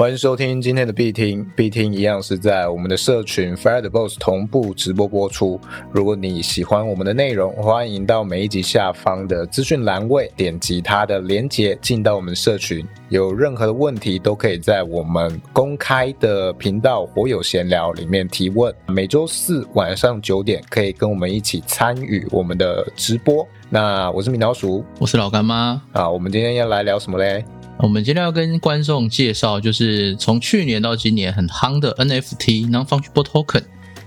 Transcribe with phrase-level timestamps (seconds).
[0.00, 5.60] 欢迎收听今天的必听，必听一样是在我们的社群 Fire the Boss 同步直播播出。
[5.92, 12.82] 如果你喜欢我们的内容，欢迎到每一集下方的资讯栏位点击它的连接，进到我们社群。
[13.10, 18.74] 有任何的问题都可以在我们公开的频道“火友闲聊”里面提问。
[18.86, 23.46] 每周四晚上九点可以跟我们一起参与我们的直播。
[23.68, 26.08] 那我是米老鼠，我是老干妈啊。
[26.08, 27.44] 我们今天要来聊什么嘞？
[27.82, 33.62] 我们今天要跟观众介绍，就是从去年到今年很夯的 NFT（Non Fungible Token）。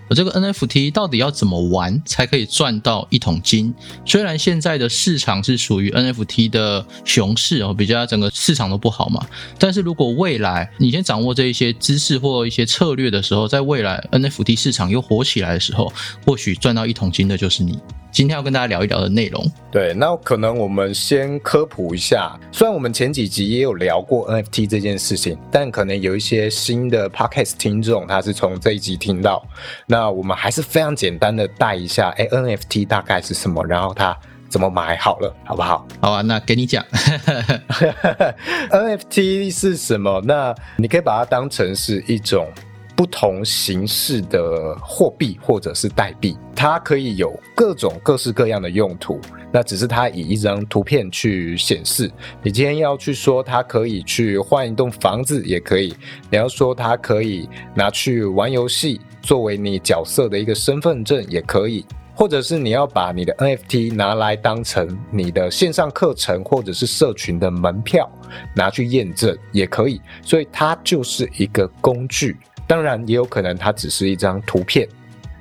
[0.09, 3.73] 而这个 NFT 到底要怎么玩才可以赚到一桶金？
[4.05, 9.25] 虽然现在的市场是属于 NFT 的熊市哦，比较整个市场都不好嘛。
[9.57, 15.91] 但是如果未来你先掌握这一些知识或一些策略的时候，在未来 NFT 市场又火起来的时候，
[16.25, 17.79] 或许赚到一桶金的就是你。
[18.13, 22.39] 今天要跟大家聊一聊的内容，对，那可能我们先科普一下。
[22.51, 29.43] 虽然我们前几集也有聊过 NFT 这件事情，但可能有一些新的 Podcast 听众，他是从这一集听到。
[29.87, 34.15] 那我们还是非常简单的带一下，哎，NFT 大概是什么，然后它
[34.47, 35.87] 怎么买好了，好不好？
[35.99, 36.85] 好啊，那给你讲，
[38.69, 40.21] NFT 是什么？
[40.23, 42.47] 那你可以把它当成是一种。
[42.95, 49.19] 不同形式的货币或者是代币，它可以有各种各式各样的用途。
[49.51, 52.09] 那只是它以一张图片去显示。
[52.41, 55.93] 你今天要去说它可以去换一栋房子，也可以；
[56.31, 61.83] 你要说它可以拿去玩游戏，作为你角色的一个身份证，也可以；
[62.15, 68.09] 或者是你要把你的 NFT 拿来当成你的线上课程或者是社群的门票，
[68.55, 69.99] 拿去验证，也可以。
[70.21, 72.37] 所以它就是一个工具。
[72.65, 74.87] 当然，也有可能它只是一张图片，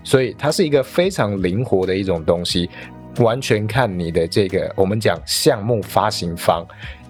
[0.05, 2.69] 所以它是一个非常灵活的一种东西，
[3.19, 6.67] 完全看你的这个我们讲项目发行方，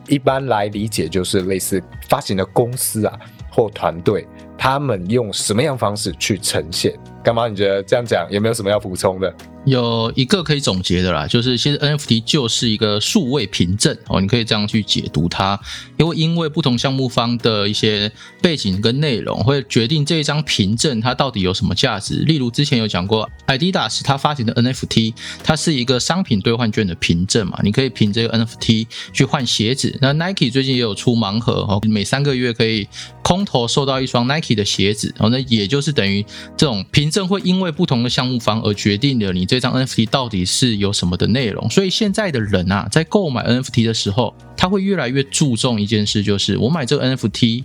[0.09, 3.19] 一般来理解就是类似发行的公司啊
[3.51, 4.27] 或团队，
[4.59, 6.93] 他们用什么样方式去呈现？
[7.23, 7.47] 干嘛？
[7.47, 9.33] 你觉得这样讲有没有什么要补充的？
[9.65, 15.59] 有一个可以总结的啦，就是其实 NFT 就是一个数位凭证哦，你可以这样去解读它，
[15.97, 22.17] 因为因为不同项目方的一些背景跟内容，会决定这一张凭证它到底有什么价值。
[22.25, 25.15] 例如之前有讲过，Adidas 它发行的 NFT，
[25.45, 29.97] 它是一个商品兑换券的凭证嘛，你可以凭这个 NFT 去换鞋子。
[30.01, 32.89] 那 Nike 最近也有出盲盒哦，每三个月可以
[33.23, 39.47] 空投收到一双 Nike 的鞋子，然后那也就是等于这种凭证会因为不同的项目方而决定了你。
[39.53, 41.69] 这张 NFT 到底是有什么的内容？
[41.69, 47.65] 所以现在的人啊，在购买 NFT 的时候，他会越来越注重一件事，就是我买这个 NFT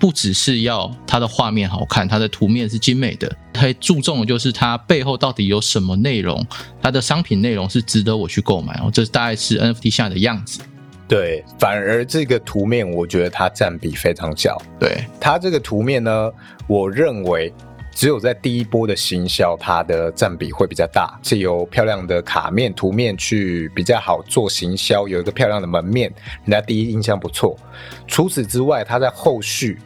[0.00, 6.44] 不只是要它的画面好看，它的图面是精美的，还注重的就是它背后到底有什么内容，
[6.82, 8.90] 它的商品内容是值得我去购买哦。
[8.92, 10.58] 这大概是 NFT 现在的样子。
[11.06, 14.60] 对，反而这个图面，我觉得它占比非常小。
[14.80, 16.32] 对它这个图面呢，
[16.66, 17.54] 我认为。
[17.98, 26.08] 只有在第一波的行销，它的占比会比较大，是由漂亮的卡面图面去比较好做行销，有一个漂亮的门面，
[26.44, 27.58] 人家第一印象不错。
[28.06, 29.76] 除此之外，它在后续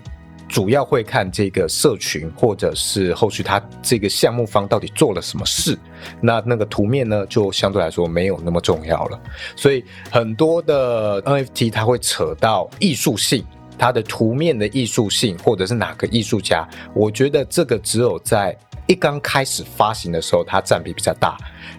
[0.46, 5.78] 主要会看这个社群，或者是后续它这个项目方到底做了什么事，
[6.20, 9.18] 那那个图面呢，就相对来说没有那么重要了。
[9.56, 13.42] 所以很多的 NFT 它会扯到艺术性。
[13.78, 18.56] 它的图面的艺术性，或者是哪个艺术家，我觉得这个只有在
[18.86, 21.36] 一刚开始发行的时候，它占比比较大，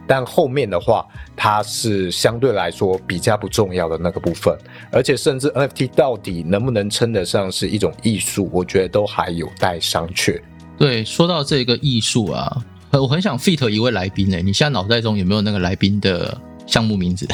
[0.08, 1.06] 但后面的话，
[1.36, 4.58] 它是相对来说比较不重要的那个部分，
[4.92, 10.42] 而且甚至 NFT 到底能不能称得上是一种艺术，我觉得都还有待商榷。
[10.78, 12.58] 对，说到这个艺术啊，
[12.92, 17.28] 我很想 fit 一位来宾呢，你现在脑袋中有没有那个来宾的项目名字？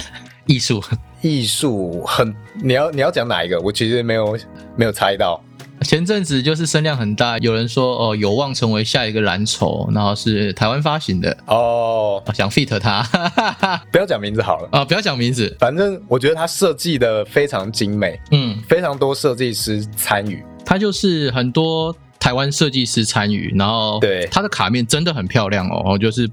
[0.50, 0.84] 艺术，
[1.22, 3.62] 艺术很，你要你要讲哪一个？
[3.62, 4.36] 我其实没有
[4.76, 5.40] 没有猜到。
[5.84, 11.38] 前阵子就是声量很大，有人说哦有望成为下一个蓝筹，然后是台湾发行的。
[11.46, 13.04] 哦，想 fit 他，
[13.94, 14.70] 不要讲名字好了。
[14.72, 24.28] 啊，不要讲名字，反正我觉得他设计的非常精美，嗯，非常多设计师参与，他就是很多台湾设计师参与，然后对。
[24.32, 26.28] 他的卡面真的很漂亮哦，就是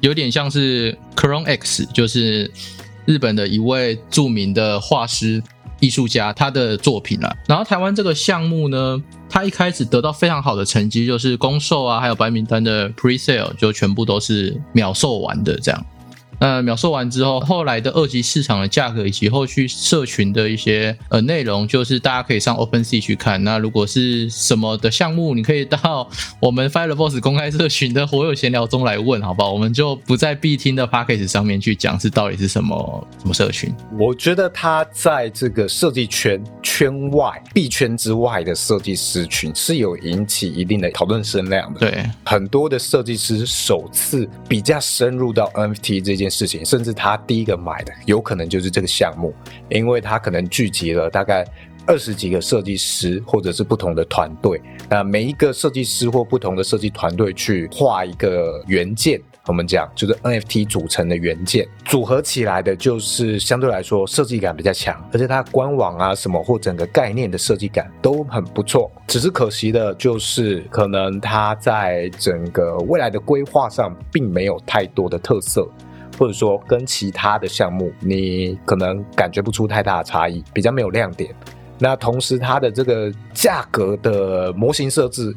[0.00, 2.50] 有点像是 Chrome X，就是。
[3.08, 5.42] 日本的一位著名的画师、
[5.80, 7.34] 艺术家，他的作品啊。
[7.46, 15.86] 然后台湾这个项目呢，他一开始得到非常好的成绩，就是公售啊，还有白名单的 pre sale 就全部都是秒售完的这样。
[16.40, 23.42] 那秒售完之后，后来的二级市场的价格以及后续社群的一些呃内容，就是大家可以上 OpenSea 去看。
[23.42, 26.08] 那如果是什么的项目，你可以到
[26.40, 29.52] 我们 Fireboss 公开社群的火友闲聊中来问，好不好？
[29.52, 33.74] 我们就不在必听的 p a c k a g e 上面去讲是到底是什么什么社群。
[33.98, 41.80] 我觉得他在这个设计圈圈外、币圈之外的设计师群是有引起一定的讨论声量的。
[41.80, 46.27] 对，很多的设计师首次比较深入到 NFT 这件。
[46.28, 49.34] 事情，甚至他第一个买的有可能就是这个项目，
[49.68, 51.44] 因为他可能聚集了大概
[51.86, 54.60] 二十几个设计师，或者是不同的团队。
[54.90, 68.90] 那每一个设计师或不同的设计团队去画一个原件，我们讲就是 NFT 组成的元件，组合起来的就是相对来说设计感比较强，而且它官网啊什么或整个概念的设计感都很不错。
[69.06, 75.66] 只是可惜的就是，可能它在整个未来的规划上并没有太多的特色。
[76.18, 81.32] 或者说跟其他的项目，你可能感觉不出太大的差异，比较没有亮点。
[81.78, 85.32] 那同时，它的这个价格的模型设置，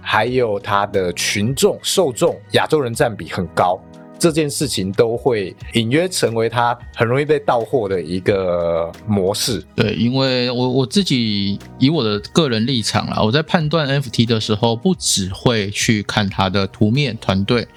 [0.00, 3.78] 还有它的群众受众亚洲人占比很高，
[4.18, 9.62] 这件事情都会隐约成为它很容易被盗货的一个模式。
[9.74, 17.68] 对，因为我我自己以我的个人立场啦，我在判断 FT 的时候，不只会去看它的图面团队。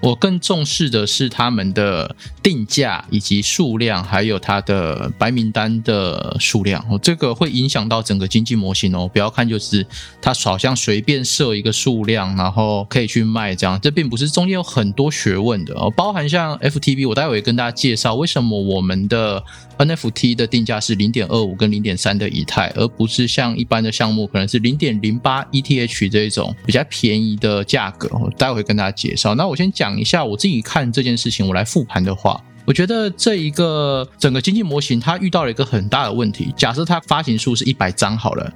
[0.00, 2.14] 我更重视的是他们的
[2.48, 6.82] 定价以及数量，还有它的白名单的数量。
[6.90, 9.06] 哦，这个会影响到整个经济模型哦。
[9.06, 9.86] 不要看就是
[10.20, 15.90] 它好像随便设一个数量，然后可以去卖这样，这并不是中间有很多学问的哦。
[15.90, 19.42] 包含像 FTB，我待会跟大家介绍为什么我们的
[19.76, 28.08] NFT 的定价是零点二五跟零点三的以太，而不是像一般的项目可能是零点零八 ETH 这一种比较便宜的价格。
[28.18, 29.34] 我待会跟大家介绍。
[29.34, 29.68] 那我先。
[29.70, 32.37] 讲一下我自己看这件事情，我来复盘的话，
[32.68, 36.52] 我觉得这一个整个经济模型它遇到了一个很大的问题。
[36.54, 38.52] 假设它发行数是一百张好了，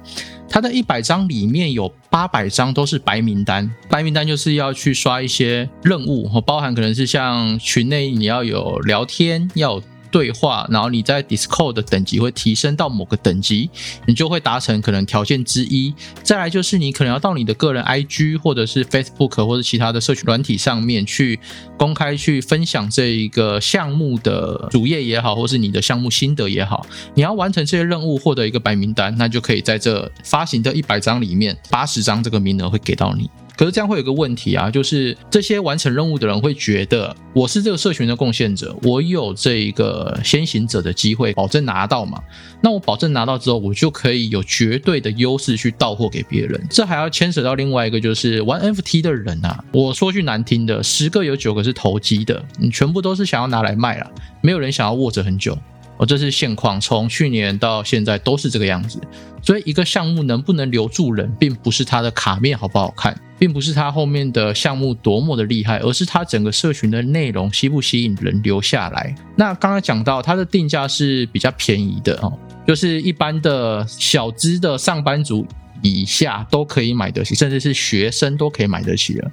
[0.47, 9.81] 它的一百张里面有八百张都是白名单，白名单就是要去刷一些任务，包含可能是像群内你要有聊天要。
[10.13, 13.67] 对话，然后你在 Discord 的等级会提升到某个等级，
[14.05, 15.91] 你就会达成可能条件之一。
[16.21, 21.39] 再来就是你可能要到你的个人 IG 或者是 Facebook 或者其他的社群软体上面去
[21.75, 26.85] 公开去分享这一个项目的主页也好，或是你的项目心得也好，
[27.15, 33.27] 你要完成这些任务获得一个白名单，那就可以在这发行的一百张里面，八十张这个名额会给到你。
[33.55, 42.21] 可是这样会有个问题啊，就是这些完成任务的人会觉得我是这个社群的贡献者，我有这一个先行者的机会，保证拿到嘛？
[42.61, 46.61] 那我保证拿到之后，我就可以有绝对的优势去到货给别人。
[46.69, 54.11] 这还要牵扯到另外一个，就是玩 NFT 的人啊，我说句难听的，十个有九个是投机的，你全部都是想要拿来卖了，
[54.41, 55.57] 没有人想要握着很久。
[56.03, 58.99] 哦，这是现况，从去年到现在都是这个样子。
[59.41, 69.15] 所以一个项目能不能留住人，并不是它的卡面好不好看，并不是它后面的项目多么的厉害，而是它整个社群的内容吸不吸引人留下来。
[69.37, 75.45] 那刚刚讲到它的定价是比较便宜的哦，就是一般的小资的上班族
[75.81, 79.31] 以下都可以买得起，甚至是学生都可以买得起了。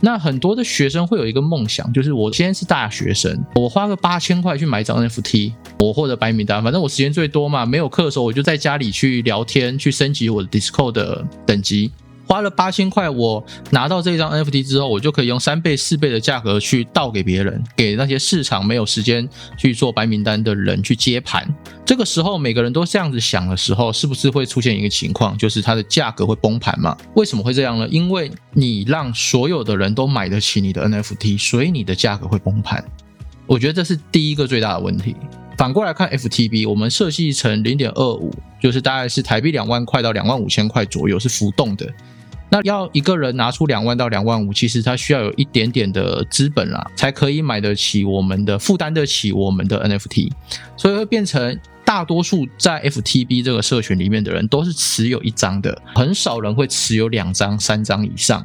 [0.00, 11.90] 那很多的学生会有一个梦想，就是我今天是大学生，我花个八千块去买一张 NFT，我获得白名单，反正我时间最多嘛，没有课的时候我就在家里去聊天，去升级我的 Discord 的等级。
[12.28, 19.26] 花了八千块，我拿到这张 NFT 之后，我就可以用三倍、四倍的价格去倒给别人，给那些市场没有时间
[19.56, 21.48] 去做白名单的人去接盘。
[21.86, 26.94] 这个时候，每个人都这样子想的时候，是不是会出现一个情况，就是它的价格会崩盘嘛？
[27.14, 27.88] 为什么会这样呢？
[27.88, 32.84] 因为你让所有的人都买得起你的 NFT，所以你的价格会崩盘。
[33.46, 35.16] 我觉得这是第一个最大的问题。
[35.56, 41.90] 反过来看 FTB，我们设计成零点二五，就是大概是台币两万块到两万五千块左右，是浮动的。
[42.50, 50.30] 那要一个人拿出两万到两万五，其实他需要有一点点的资本啦，才可以买得起我们的负担得起我们的 NFT，
[50.76, 58.44] 所以会变成大多数在 FTB 这个社群里面的人都是持有一张的，很少人会持有两张、三张以上。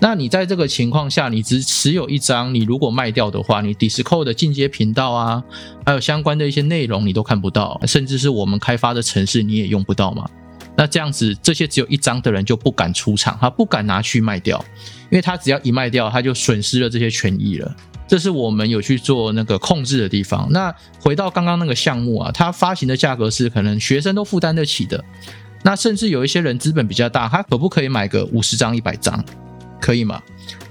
[0.00, 5.42] 那你在这个情况下，你只持有一张，你如果卖掉的话，你 d i s c o 的进阶频道啊，
[5.86, 10.28] 还有相关的一些内容你都看不到，甚至是我们开发的城市你也用不到嘛。
[10.76, 14.62] 那这样子，这些只有一张的人就不敢出场，他不敢拿去卖掉，
[15.10, 17.76] 因为他只要一卖掉，他就损失了这些权益了。
[18.06, 20.46] 这是我们有去做那个控制的地方。
[20.50, 25.02] 那回到刚刚那个项目啊，它发行的价格是可能学生都负担得起的。
[25.62, 29.24] 那甚至有一些人资本比较大，他可不可以买个五十张、一百张？
[29.80, 30.22] 可以吗？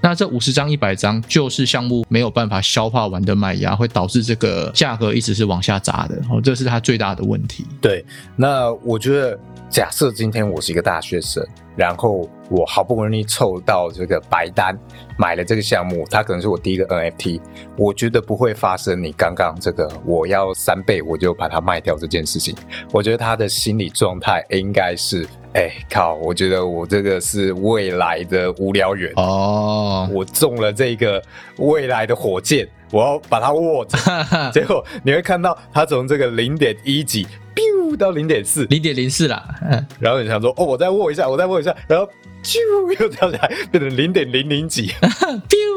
[0.01, 6.15] 那这五十张、一百张就是项目没有办法消化完的卖压，会导致这个价格一直是往下砸的。
[6.29, 7.65] 哦，这是它最大的问题。
[7.81, 9.39] 对，那我觉得，
[9.69, 14.77] 假设今天我是一个大学生，然后我好不容易凑到这个白单
[15.17, 17.39] 买了这个项目，它可能是我第一个 NFT，
[17.77, 22.55] 我觉得不会发生你刚刚这个我要三倍我就把它卖掉这件事情。
[22.91, 25.25] 我觉得他的心理状态应该是。
[25.55, 26.15] 哎靠！
[26.15, 29.62] 我觉得我这个是未来的无聊猿哦，
[30.11, 31.21] 我中了这个
[31.57, 33.97] 未来的火箭，我要把它握着。
[34.53, 39.43] 结果你会看到它从这个零点一级，biu 到零点四，零点零四啦。
[39.69, 42.07] 嗯 然后你想说，哦，我再握一下，我再握一下，然后
[42.43, 42.57] 啾
[42.99, 44.87] 又掉下来，变成零点零零几，
[45.49, 45.69] biu。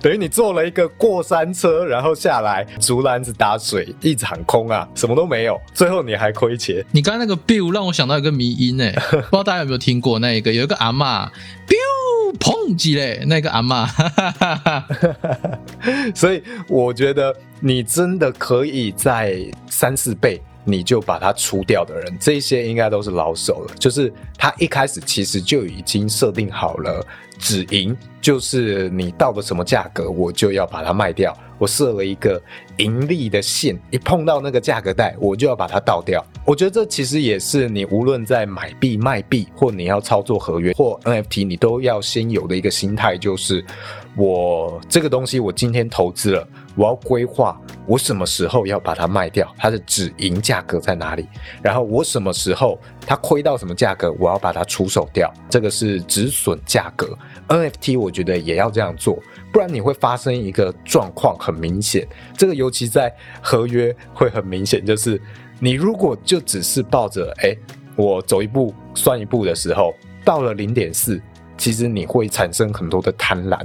[0.00, 6.84] 等于你坐了一个过山车，然后下来竹篮子打水，一场空啊，什么都没有，最后你还亏钱。
[6.90, 11.26] 你刚刚那个 biu 让我想到一个迷音哎，不知道大家有没有听过那一个，有一个阿妈
[11.68, 11.76] biu
[12.38, 13.88] 砰击嘞，那个阿妈。
[16.14, 19.38] 所以我觉得你真的可以在
[19.68, 20.40] 三四倍。
[20.66, 23.74] 你就把它出掉的人，这些应该都是老手了。
[23.78, 27.06] 就是他一开始其实就已经设定好了
[27.38, 31.36] 止盈，就是你到了什么价格，我就要把它卖掉。
[31.64, 32.38] 我设了一个
[32.76, 36.22] 盈利的线，一碰到那个价格带，我就要把它倒掉。
[36.44, 43.64] 我觉得这其实也是你无论在买币卖币，或你要操作合约或 NFT，你都要先有的一个心态，就是
[44.14, 46.46] 我这个东西我今天投资了。
[46.76, 47.56] 我要规划
[47.86, 51.24] 我什么时候要把它卖掉，它的止盈价格在哪里？
[51.62, 57.16] 然后我什么时候它亏到什么价格，我要把它出手掉，这个是止损价格。
[57.48, 59.18] NFT 我觉得也要这样做，
[59.52, 65.20] 不然你会发生一个状况，很明显，这个尤其在合约会很明显，就是
[65.60, 67.56] 你如果就只是抱着哎，
[67.96, 71.20] 我走一步算一步的时候，到了零点四，
[71.56, 73.60] 其实你会产生很多的贪婪，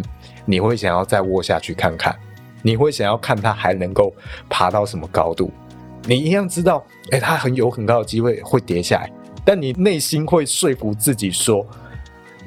[0.46, 2.16] 你会想要再握下去看看。
[2.62, 4.14] 你会想要看它还能够
[4.50, 5.50] 爬到什么高度？
[6.04, 9.10] 你一样知道，哎，它很有很高的机会会跌下来，
[9.46, 11.66] 但你内心会说服自己说，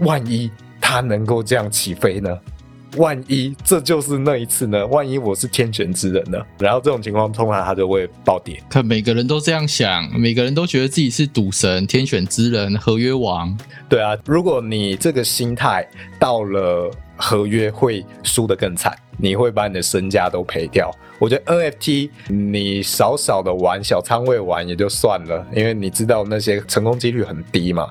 [0.01, 0.51] 万一
[0.83, 2.39] 它能够这样起飞呢？
[2.99, 4.87] 万一这就是那一次呢？
[4.89, 6.39] 万一我是天选之人呢？
[6.59, 8.63] 然后这种情况通常它就会暴跌。
[8.69, 13.57] 可每个人都这样想，每个人都觉得自己是赌神、天选之人、合约王。
[13.89, 18.95] 对啊，如果你这个心态到了合约，会输得更惨。
[19.23, 20.91] 你会把你的身家都赔掉。
[21.21, 27.89] 我觉得 NFT 你少少的玩小仓位玩也就算了，因为你知道那些成功几率很低嘛。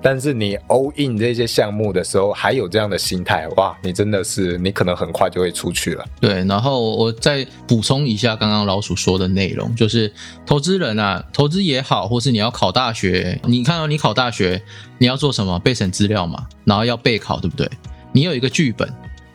[0.00, 6.04] 但是你 all in 这些项目的时候，还有这样的心态，哇，你真的是你可能很快就会出去了。
[6.22, 10.10] 对，然后我再补充一下刚刚老鼠说的内容，就是
[10.46, 14.62] 投资人啊，投资也好，或是你要考大学，你看到你考大学，
[14.96, 15.58] 你要做什么？
[15.58, 17.68] 备审资料嘛，然后要备考，对不对？
[18.12, 18.90] 你有一个剧本。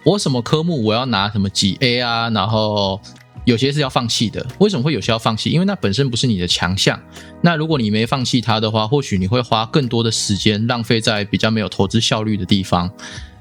[0.06, 2.30] 我什么科目我要拿什么几 A 啊？
[2.30, 3.02] 然后
[3.44, 4.46] 有些是要放弃的。
[4.60, 5.50] 为什么会有些要放弃？
[5.50, 7.00] 因为那本身不是你的强项。
[7.42, 12.88] 那如果你没放弃它的话，或许你会花更多的时间浪费在比较没有投资效率的地方。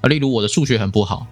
[0.01, 1.27] 啊，例如我的数学很不好，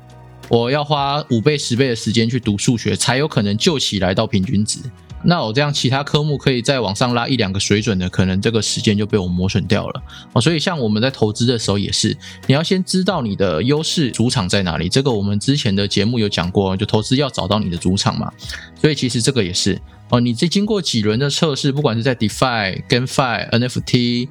[0.51, 4.81] 我要花五倍、十倍的时间去读数学，才有可能救起来到平均值。
[5.25, 10.03] 那我这样其他科目可以再往上拉一两个水准的，可能这个时间就被我磨损掉了
[10.33, 10.41] 哦。
[10.41, 14.89] 所以像我们在投资的时候也是，你要先知道你的优势主场在哪里。
[14.89, 18.33] 这个我们之前的节目有讲过，就投资要找到你的主场嘛。
[18.81, 24.29] 所以其实这个也是哦，你这经过几轮的测试，不管是在 DeFi、GameFi、NFT。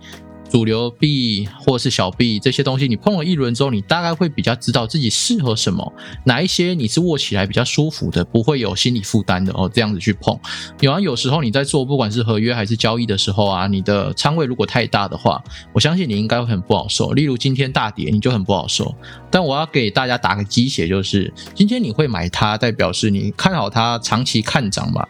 [0.51, 5.93] 主流币或是小币这些东西，你碰了一轮之后，你大概会比较知道自己适合什么，
[6.25, 9.71] 哪一些你是握起来比较舒服的，不会有心理负担的哦。
[9.73, 10.37] 这样子去碰，
[10.81, 15.41] 有啊，有时候你在做不管是合约还是交易的时候啊，你的仓位如果太大的话，
[15.71, 17.13] 我相信你应该会很不好受。
[17.13, 18.93] 例如今天大跌，你就很不好受。
[19.29, 25.07] 但我要给大家打个鸡血，就是今天你会买它，代表是你看好它长期看涨嘛。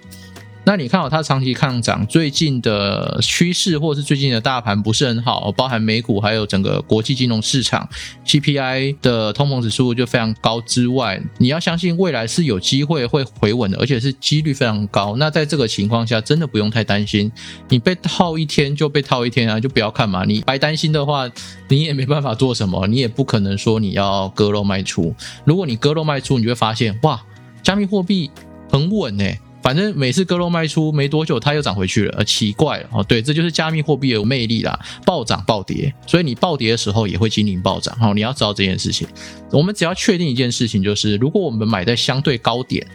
[0.63, 7.89] 那你看好它长期抗涨，最近的趋势或是最近的大盘不是很好，包含美股还有整个国际金融市场
[8.27, 15.15] CPI 的通膨指数就非常高之外，你要相信未来是有机会会回稳的，而且是几率非常高。
[15.17, 17.31] 那在这个情况下，真的不用太担心，
[17.67, 20.23] 你被套一天就被套一天啊，就不要看嘛。
[20.25, 21.27] 你白担心的话，
[21.69, 25.15] 你也没办法做什么，你也不可能说你要割肉卖出。
[25.43, 27.19] 如果你割肉卖出，你就会发现哇，
[27.63, 28.29] 加密货币
[28.69, 29.39] 很稳诶。
[29.61, 33.03] 反正每次割肉卖出没多久，它又涨回去了，呃，奇怪了哦。
[33.03, 37.95] 对，这就是加密货币的魅力啦，暴涨暴跌，所以你暴跌的时候也会经历暴涨。
[37.99, 39.07] 好，你要知道这件事情。
[39.51, 42.85] 我们只要确定一件事情，就是如果我们买在相对高点，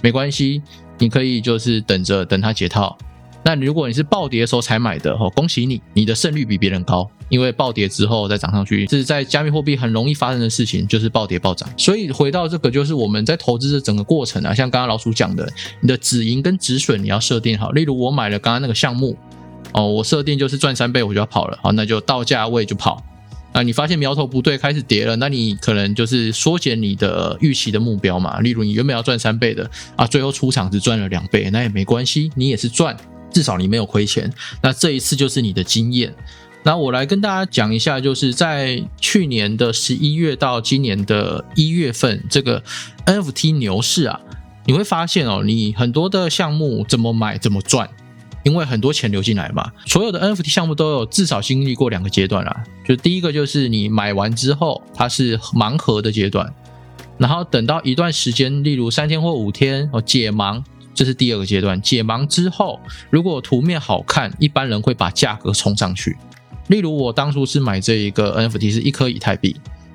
[0.00, 0.62] 没关系，
[0.98, 2.96] 你可以就是等着等它解套，
[3.44, 11.68] 那如果你是暴跌的时候才买的哦，恭喜你，你的胜率比别人高，因为暴跌之后再涨上去，这是在加密货币很容易发生的事情，就是暴跌暴涨。
[11.76, 15.46] 所以回到这个，就是我们在投资的整个过程啊，像刚刚老鼠讲的，
[15.80, 17.70] 你的止盈跟止损你要设定好。
[17.72, 19.16] 例如我买了刚刚那个项目，
[19.72, 23.02] 哦，我设定就是赚三倍我就要跑了，好，那就到价位就跑。
[23.52, 28.40] 啊，你发现苗头不对，开始跌了，那你可能就是缩减你的预期的目标嘛。
[28.40, 32.96] 例如你原本要赚三倍的，啊，最后出场只赚了两倍，那也没关系，你也是赚。
[33.34, 36.14] 至少你没有亏钱，那这一次就是你的经验。
[36.62, 42.62] 那我来跟大家讲一下，就是在去年的十一月到今年的一月份，这个
[43.04, 44.18] NFT 牛市啊，
[44.64, 47.90] 你会发现哦，你很多的项目怎么买怎么赚，
[48.44, 49.72] 因为很多钱流进来嘛。
[49.84, 56.50] 所有的 NFT 项目都有至少经历过两个阶段啦，就第一个就是你买完之后，它是盲盒的阶段，
[57.18, 60.62] 然后等到一段时间，例如三天或五天哦解盲。
[60.94, 66.16] 这是第二个阶段，解盲之后，如果图面好看，一般人会把价格冲上去。
[66.68, 69.54] 例如我当初是买这一个 NFT 是一颗以太币，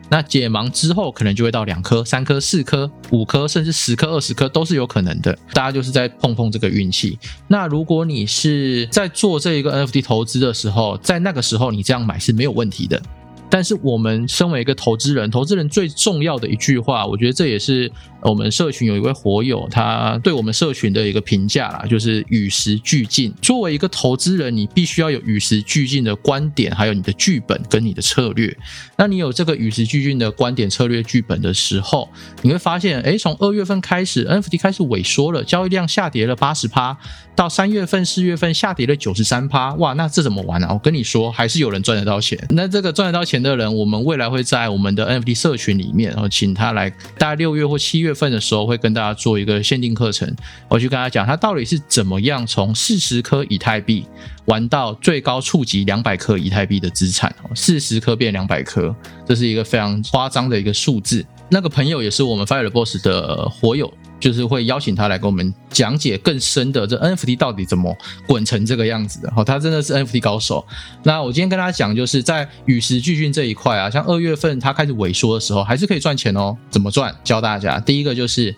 [0.09, 5.35] 那解盲之后可能就会到两颗、三颗、四颗、五颗，甚至十颗、二十颗都是有可能的。
[5.53, 7.17] 大家就是在碰碰这个运气。
[7.47, 13.01] 那如果你是在做这一个 NFT 投资的时候，在那个时候你这样买是没有问题的。
[13.49, 17.91] 但是我们身为一个投资人，投资人最重要的一句话，我觉得这也是
[18.21, 23.33] 我们社群有一位活友他对我们社群的一个评价啦，就是与时俱进。
[23.41, 28.55] 作为一个投资人，你必须要有与时俱进的观点，还有你的剧本跟你的策略。
[28.97, 32.09] 那你有这个与时俱进的观点、策略、剧本的时候，
[32.41, 36.95] 你会发现，哎，从二月份开始，NFT 开始萎缩了，交易量下跌了八十趴，
[37.39, 40.73] 到三月份、四月份下跌了九十三趴，哇，那这怎么玩啊？
[40.73, 42.37] 我跟你说，还是有人赚得到钱。
[42.49, 43.41] 那这个赚得到钱。
[43.41, 50.29] 的人，我们未来会在我们的 NFT 社群里面，然后请他来，大概六月或七月份的时候，会跟大家做一个限定课程。
[50.67, 54.05] 我去跟他讲，他到底是怎么样从四十颗以太币
[54.43, 58.93] 玩到最高触及两百颗以太币的资产，四十颗变两百颗，
[59.25, 61.25] 这是一个非常夸张的一个数字。
[61.47, 63.89] 那个朋友也是我们 Fire Boss 的活友。
[64.19, 67.95] 就是会邀请他来跟我们讲解更深的这 NFT 到底怎么
[68.27, 69.31] 滚成这个样子的。
[69.35, 70.65] 好，他真的是 NFT 高手。
[71.03, 76.57] 那我今天跟大家讲，就是在与时俱进这一块啊，像二月份它开始萎缩的时候，还是可以赚钱哦。
[76.69, 77.15] 怎么赚？
[77.23, 77.79] 教大家。
[77.79, 78.55] 第一个就是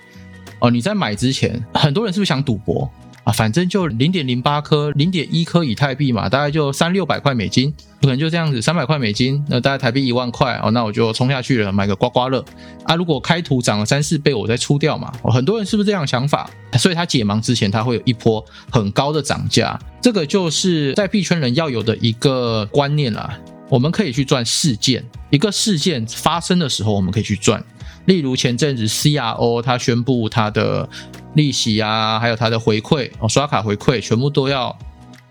[0.59, 2.89] 哦，你在买之前，很多人是不是想赌博？
[3.31, 12.43] 反正就零点零八颗、零点一颗以太币嘛，大概就三六百块美金，可能就这样子，三百块美金，那大概台币一万块哦，那我就冲下去了，买个刮刮乐
[12.85, 12.95] 啊。
[12.95, 15.11] 如果开图涨了三四倍，我再出掉嘛。
[15.23, 16.49] 很多人是不是这样想法？
[16.79, 23.37] 所以他解盲之前，他会有一波很高的涨价，这个就是在币圈人要有的一个观念啦。
[23.69, 27.63] 我们可以去赚事件，一个事件发生的时候，我们可以去赚。
[28.05, 30.89] 例如前阵子 CRO 他宣布他的
[31.35, 34.77] 利息啊，还有它的回馈哦，刷卡回馈全部都要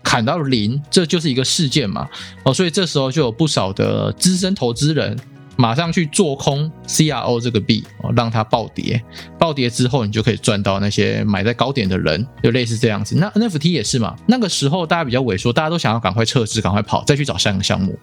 [0.03, 2.07] 砍到零，这就是一个事件嘛
[2.43, 5.17] 哦，所以这时候就有不少的资深投资人
[5.57, 9.03] 马上去做空 CRO 这个币哦，让它暴跌，
[9.37, 13.15] 暴跌之后你就可以赚到那些买在高点的人，就类似这样子。
[13.15, 17.95] 那 NFT 也是嘛，那个时候大家比较萎缩，大家都想要赶快撤资，赶快跑，再去找下一个项目。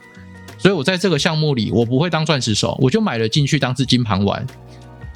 [0.57, 4.47] 所以我在这个项目里，我不会当钻石手，我就买了进去当资金盘玩。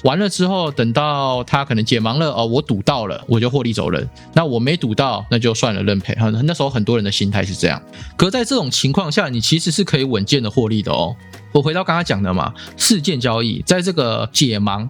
[0.03, 4.07] 完了之后，等到他可能解盲了哦，我赌到了，我就获利走人。
[4.33, 6.15] 那我没赌到，那就算了，认赔。
[6.43, 7.81] 那时候很多人的心态是这样。
[8.17, 11.15] 可在这种情况下，你其实是可以稳健的获利的哦。
[11.53, 14.87] 我回到刚刚讲的嘛，事件交易，在这个解盲，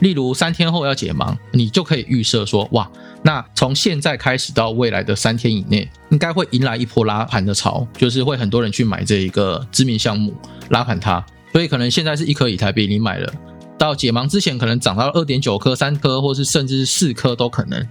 [0.00, 2.90] 例如三天后要解盲，你就可以预设说，哇，
[3.22, 10.32] 那从现在开始到未来的三天以内，应该会迎来一波拉盘的潮，就是会很多人去买这一个知名项目
[10.70, 11.22] 拉盘它。
[11.52, 13.32] 所以可能现在是一颗以太币，你买了。
[13.78, 17.86] 到解盲之前，可能涨到二点九颗、三颗，或是甚至是四颗都可能。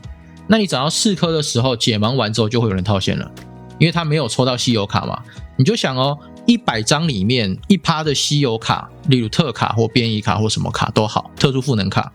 [0.47, 3.31] 那你涨到四颗的时候，解盲完之后就会有人套现了，
[3.79, 5.21] 因为他没有抽到稀有卡嘛。
[5.55, 12.11] 你就想哦，一百张里面一趴的稀有卡，例如特卡或变异卡或什么卡都好，特殊赋能卡，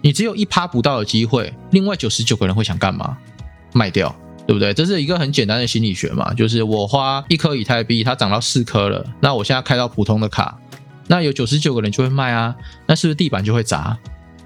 [0.00, 3.16] 你只有一趴不到的机会，另外九十九个人会想干嘛？
[3.72, 4.14] 卖掉，
[4.46, 4.72] 对不对？
[4.72, 10.58] 这是一个很简单的心理学嘛，就是我花一颗以太币，它涨到四颗了，那我现在开到普通的卡。
[11.08, 12.54] 那有九十九个人就会卖啊，
[12.86, 13.98] 那是不是地板就会砸？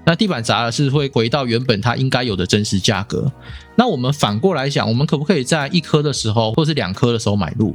[0.05, 3.31] 那地板砸了是会回到原本它应该有的真实价格。
[3.77, 7.73] 那我们反过来讲，我们可不可以在一颗的时候，或是两颗的时候买入？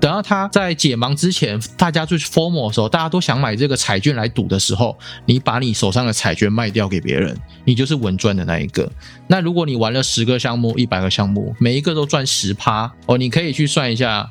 [0.00, 8.90] 等到它在解盲之前，大家最 formal 的时候，大家都想买这个彩券来赌的时候，你把你手上的彩券卖掉给别人，你就是稳赚的那一个。
[9.28, 14.28] 那如果你玩了十个项目、一百个项目，每一个都赚十趴哦，你可以去算一下。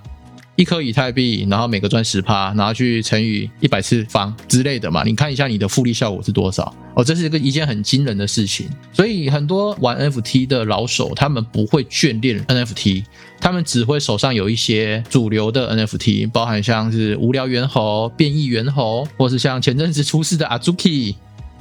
[0.57, 8.67] 一颗以太币，然后每个赚十趴，然后去乘以一百次方之类的嘛，你看一下你的复利效果是多少哦，这是一个一件很惊人的事情。
[8.91, 13.05] 所以很多玩 NFT 的老手，他们不会眷恋 NFT，
[13.39, 21.13] 他们只会手上有一些主流的 NFT，包含像是无聊猿猴、变异猿猴，或是像前阵子出事的 Azuki。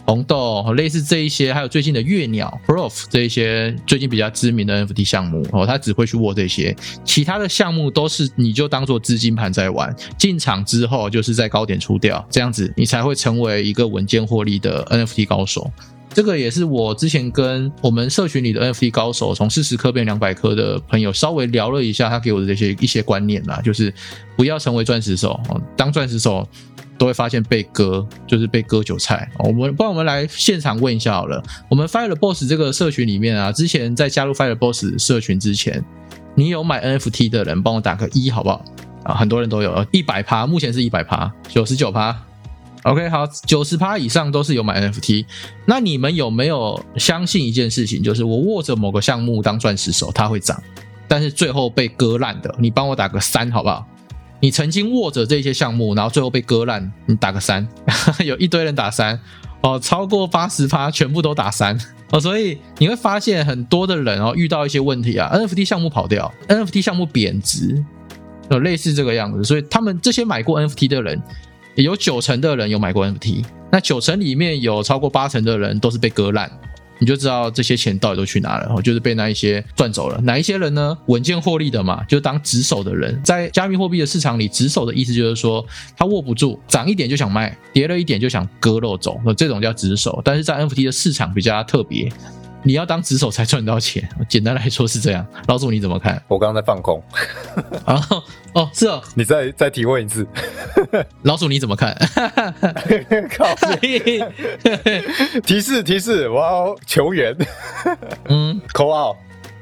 [0.07, 15.71] 红豆类似这一些，还有最近的月鸟 Prof 这一些最近比较知名的 NFT 项目哦，他只会去握这些，其他的项目都是你就当做资金盘在玩，进场之后就是在高点出掉，这样子你才会成为一个稳健获利的 NFT 高手。
[16.14, 23.92] 这个也是我之前跟我们社群里的 NFT 高手从四十颗变两百颗的朋友稍微聊了一下，他给我的这些一些观念啦，就是
[24.35, 25.38] 不要成为钻石手，
[25.77, 26.49] 当钻石手。
[26.98, 29.28] 都会发现被割，就是被割韭菜。
[29.38, 31.42] 我们帮我们来现场问一下好了。
[31.68, 35.85] 我们 Fire Boss 这个社群里面啊，之前在加入 Fire Boss 社群之前，
[36.35, 38.64] 你有买 NFT 的人，帮我打个一好不好？
[39.04, 42.16] 啊，很多人都有，一百趴，目前是一百趴，九十九趴。
[42.82, 45.26] OK，好，九十趴以上都是有买 NFT。
[45.64, 50.62] 那你们有没有相信一件事情，就是我握着某个项目当钻石手，它会涨，
[51.09, 52.54] 但是最后被割烂的？
[52.59, 53.85] 你帮我打个三好不好？
[54.40, 57.66] 你曾经握着这些项目，然后最后被割烂，你打个三，
[58.25, 59.18] 有一堆人打三
[59.62, 61.79] 哦，超过八十趴全部都打三
[62.11, 67.83] 哦，所以你会发现很多的人哦遇到一些问题啊，NFT 项目跑掉，NFT 项目贬值，
[68.51, 71.20] 有类似这个样子，所以他们这些买过 NFT 的人，
[71.75, 76.51] 有九成的人有买过 NFT，那九成里面有超过八成的人都是被割烂。
[76.98, 80.18] 你就知道这些钱到底都去哪了，哦，就是被那一些赚走了。
[80.22, 80.96] 哪一些人呢？
[81.06, 83.20] 稳健获利的嘛，就当值守的人。
[83.22, 85.64] 在加密货币的市场里，值守的意思就是说，
[85.96, 90.20] 他握不住，涨一点就想卖，跌了一点就想割肉走，这种叫值守。
[90.24, 92.11] 但是在 NFT 的市场比较特别。
[92.62, 95.24] 你要当值守才赚到钱，简单来说是这样。
[95.46, 96.20] 老祖你怎么看？
[96.26, 97.00] 我刚刚在放空。
[97.87, 98.02] 啊，
[98.57, 100.27] 哦，是哦，你再再提问一次。
[101.25, 101.95] 老鼠你怎么看？
[103.37, 103.47] 靠！
[105.45, 107.37] 提示提示，我要球员。
[108.29, 109.14] 嗯，扣号。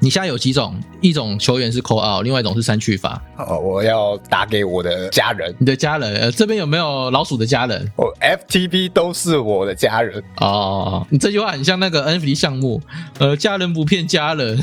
[0.04, 0.78] 你现在有几种？
[1.00, 3.22] 一种球员是 call out，另外一种是三去法。
[3.38, 5.54] 哦，我要打给我的家人。
[5.58, 6.14] 你的家人？
[6.16, 7.90] 呃，这边有没有老鼠的家人？
[7.96, 10.22] 哦，FTP 都是我的家人。
[10.42, 12.82] 哦，你这句话很像那个 NFT 项目。
[13.18, 14.58] 呃，家人不骗家人，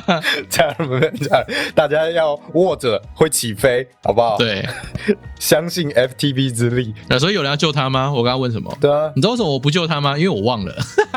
[0.50, 1.56] 家人不骗家人。
[1.74, 4.36] 大家要握着会起飞，好不好？
[4.36, 4.62] 对，
[5.40, 6.94] 相信 FTP 之力。
[7.08, 8.12] 那所以有人要救他吗？
[8.12, 8.76] 我刚刚问什么？
[8.78, 10.18] 对啊，你知道为什么我不救他吗？
[10.18, 10.74] 因为我忘了。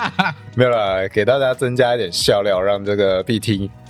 [0.55, 3.21] 没有啦，给大家增加一点笑料，让这个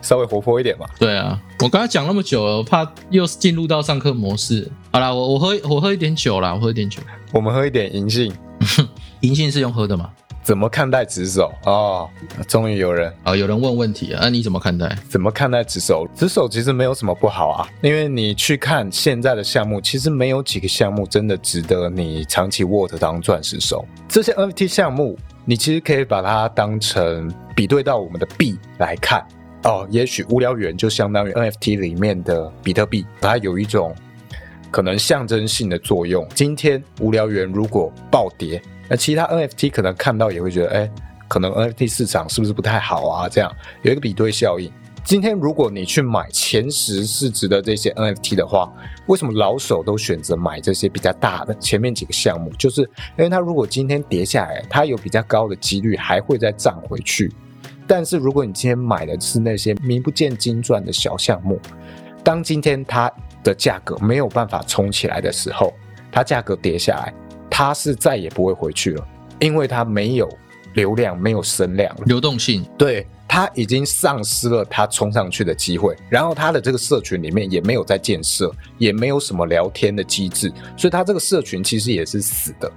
[0.02, 0.86] 稍微活泼一点嘛。
[1.00, 4.70] 对啊，我刚才讲那么久了，我怕又进入到上课模式。
[4.92, 7.02] 好啦，我我喝我喝一点酒啦，我喝一点酒。
[7.32, 8.34] 我们喝一点银杏，
[9.22, 10.10] 银杏是用喝的吗？
[10.44, 11.52] 怎么看待直手？
[11.66, 12.08] 哦，
[12.48, 14.96] 终于有人啊，有人问问题啊，那你怎么看待？
[15.10, 16.08] 怎么看待直手？
[16.16, 23.84] 直手其实没有什么不好啊，因为你去看现在的项目，其实没有几个项目真的值得你长期握着当钻石手。
[24.08, 25.18] 这些 NFT 项目。
[25.48, 29.24] 你其实可以把它当成比对到我们的币来看
[29.65, 33.95] 哦，也许无聊猿就相当于 NFT 里面的比特币，它有一种
[34.69, 36.28] 可能象征性的作用。
[36.36, 40.91] 今天无聊猿如果暴跌，那其他 NFT 可能看到也会觉得，哎，
[41.28, 43.28] 可能 NFT 市场是不是不太好啊？
[43.28, 43.51] 这样
[43.82, 44.71] 有一个比对效应。
[45.04, 48.71] 今天如果你去买前十市值的这些 NFT 的话，
[49.08, 52.51] 为什么老手都选择买这些比较大的前面几个项目？
[52.54, 52.82] 就是
[53.17, 57.32] 因为它如果今天跌下来，它有比较高的几率还会再涨回去。
[57.88, 61.60] 但是如果你今天买的是那些名不见经传的小项目，
[62.24, 63.12] 当今天它
[63.43, 65.74] 的价格没有办法冲起来的时候，
[66.12, 67.13] 它价格跌下来，
[67.50, 69.08] 它是再也不会回去了，
[69.39, 70.30] 因为它没有
[70.74, 73.06] 流量，没有声量，流动性对。
[73.28, 82.71] 他已经丧失了他冲上去的机会，然后他的这个社群里面也没有在建设，也没有什么聊天的机制，所以他这个社群其实也是死的。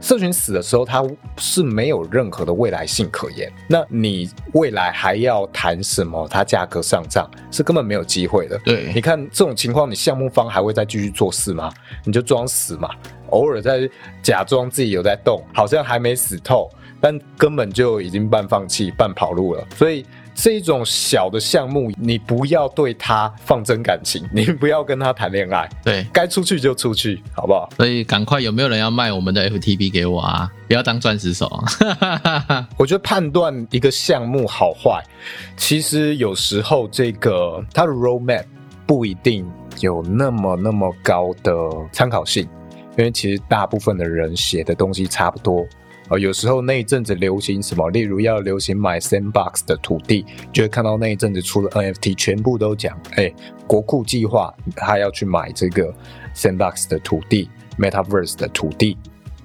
[0.00, 1.04] 社群死的时候，它
[1.36, 3.52] 是没有任何的未来性可言。
[3.68, 6.26] 那你未来还要谈什么？
[6.28, 8.58] 它价格上涨是根本没有机会的。
[8.64, 11.72] 对，你看这种情况，你项目方还会再继续做事吗？
[12.04, 12.90] 你就装死嘛，
[13.30, 13.88] 偶尔在
[14.22, 16.70] 假装自己有在动，好像还没死透。
[17.00, 20.04] 但根本就已经半放弃、半跑路了，所以
[20.40, 27.68] 这一种小的项目，你不要对他放真感情， 你不要跟他谈恋爱，对该出去就出去，好不好？
[27.76, 30.48] 所以赶快有没有人要卖我们的 FTB 给我啊？
[30.68, 32.68] 不要当钻石手啊！
[32.78, 35.02] 我觉得判断一个项目好坏，
[35.56, 38.44] 其实有时候这个它的 roadmap
[38.86, 39.44] 不一定
[39.80, 41.52] 有那么那么高的
[41.90, 42.48] 参考性，
[42.96, 45.66] 因为其实大部分的人写的东西差不多。
[46.08, 53.30] 哦，有时候那一阵子流行什么，例如要流行买 Sandbox 的土地，就会看到那一阵子出了 NFT 全部都讲，哎，
[53.66, 55.92] 国库计划他要去买这个
[56.34, 58.96] Sandbox 的土地，Metaverse 的土地，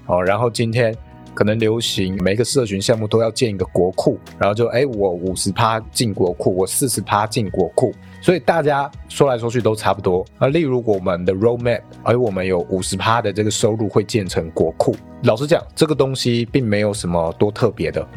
[0.05, 0.95] 哦，然后今天
[1.33, 7.93] 可能流行每个社群项目都要建一个国库，然后就哎，我五十趴进国库，我四十趴进国库。
[8.23, 10.47] 所以大家说来说去都差不多啊。
[10.47, 14.95] 例如我们的 roadmap，而我们有五十趴的这个收入会建成国库。
[15.23, 18.07] 老实讲，这个东西并没有什么多特别的，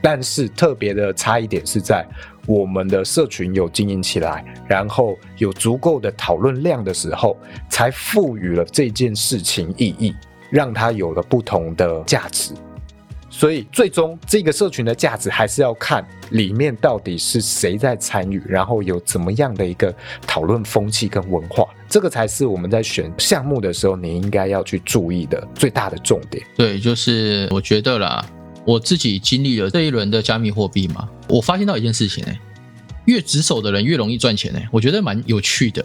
[0.00, 2.02] 但是特别的差一点是在
[2.46, 7.36] 我们的社群有经营起来，然后有足够的讨论量的时候，
[7.68, 10.16] 才赋予了这件事情意义，
[10.48, 12.54] 让它有了不同的价值。
[13.34, 19.92] 所以，最终这个社群的价值还是要看里面到底是谁在参与，然后有怎么样的一个
[20.26, 26.44] 讨论风气跟文化，这个才是我们在选项目的时候你应该要去注意的最大的重点。
[26.58, 28.24] 对，就是我觉得啦，
[28.66, 32.38] 我自己经历了这一轮的加密货币嘛，我发现到一件事情，哎，
[33.06, 35.82] 越直手的人越容易赚钱，哎，我觉得蛮有趣的。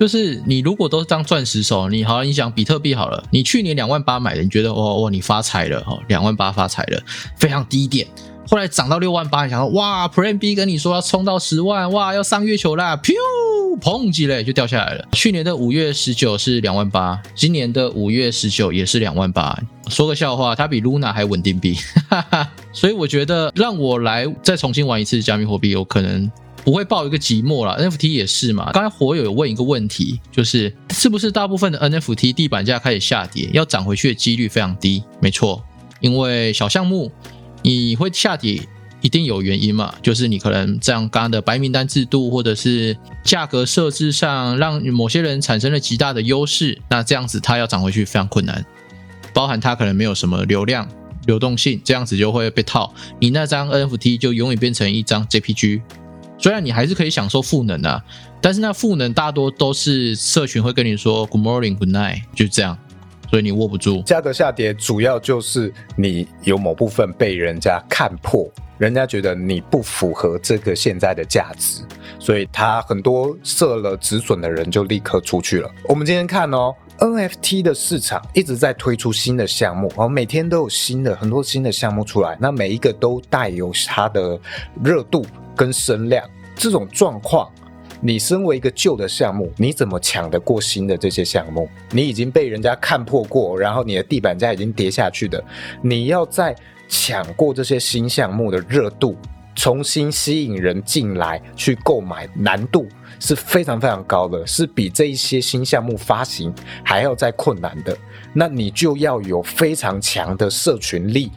[0.00, 6.98] 就是你如果都是当钻石手，你好，你想比特币好了，你去年两万八买的，你觉得哦哦，你发财了哈，两万八发财了，
[7.36, 8.06] 非常低点。
[8.48, 13.12] 后来涨到六万八，你想说哇，Plan B 跟你说要冲到十万，哇，要上月球啦，噗，
[13.78, 15.06] 砰几嘞就掉下来了。
[15.12, 19.54] 去年的五月十九是两万八，今年的五月十九也是两万八。
[19.88, 21.76] 说个笑话，它比 Luna 还稳定币，
[22.72, 26.32] 所以我觉得让我来再重新玩一次加密货币，有可能。
[26.64, 28.70] 不会爆一个寂寞了，NFT 也是嘛。
[28.72, 35.02] 刚才火友有问一个问题，就是是不是大部分的 NFT 地板价开始下跌，要涨回去的几率非常低？
[35.20, 35.64] 没错，
[36.00, 37.10] 因为小项目
[37.62, 38.60] 你会下跌，
[39.00, 39.94] 一定有原因嘛。
[40.02, 48.64] 就是你可能这样刚刚的白名单制度，或者是价格设置上让某些人产生了极大的优势，那这样子它要涨回去非常困难。
[49.32, 50.86] 包含它可能没有什么流量
[51.26, 55.80] 流动性，这样子就会被套，你那张 NFT 就永远变成一张 JPG。
[56.40, 58.02] 虽然你还是可以享受赋能啊，
[58.40, 62.78] 但是那赋能大多都是社群会跟你说 Good morning, Good night，就这样，
[63.28, 64.00] 所以你握不住。
[64.02, 71.82] 价格下跌主要就是你有某部分被人家看破，人家觉得你不符合这个现在的价值，
[72.18, 75.70] 所以他很多设了止损的人就立刻出去了。
[75.86, 84.38] 我们今天看哦，NFT 的市场一直在推出新的项目，哦，每天都有新的很多新的项目出来，那每一个都带有它的
[84.84, 85.26] 热度。
[85.56, 87.46] 跟声量这种状况，
[88.00, 91.68] 你身为一个旧的项目，你怎么抢得过新的这些项目？
[91.90, 95.44] 你已经被人家看破过，然后你的地板价已经跌下去的，
[95.82, 96.56] 你要再
[96.88, 99.14] 抢过这些新项目的热度，
[99.54, 102.86] 重新吸引人进来去购买，难度
[103.18, 106.52] 是非常非常高的，是比这一些新项目发行
[106.84, 107.96] 还要再困难的。
[108.32, 111.30] 那你就要有非常强的社群力。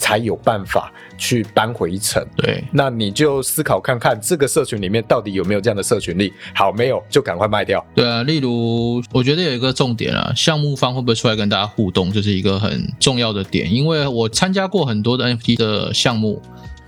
[0.00, 2.26] 才有办法去扳回一城。
[2.34, 6.32] 对，那你就思考看看，这个社群里面到底有没有这样的社群力？
[6.54, 7.84] 好，没有就赶快卖掉。
[7.94, 13.70] 对啊，例如我觉得有一个重点啊，项目方会不会出来跟大家互动，这是一个很重要的点。
[13.70, 16.40] 因为我参加过很多的 NFT 的项目，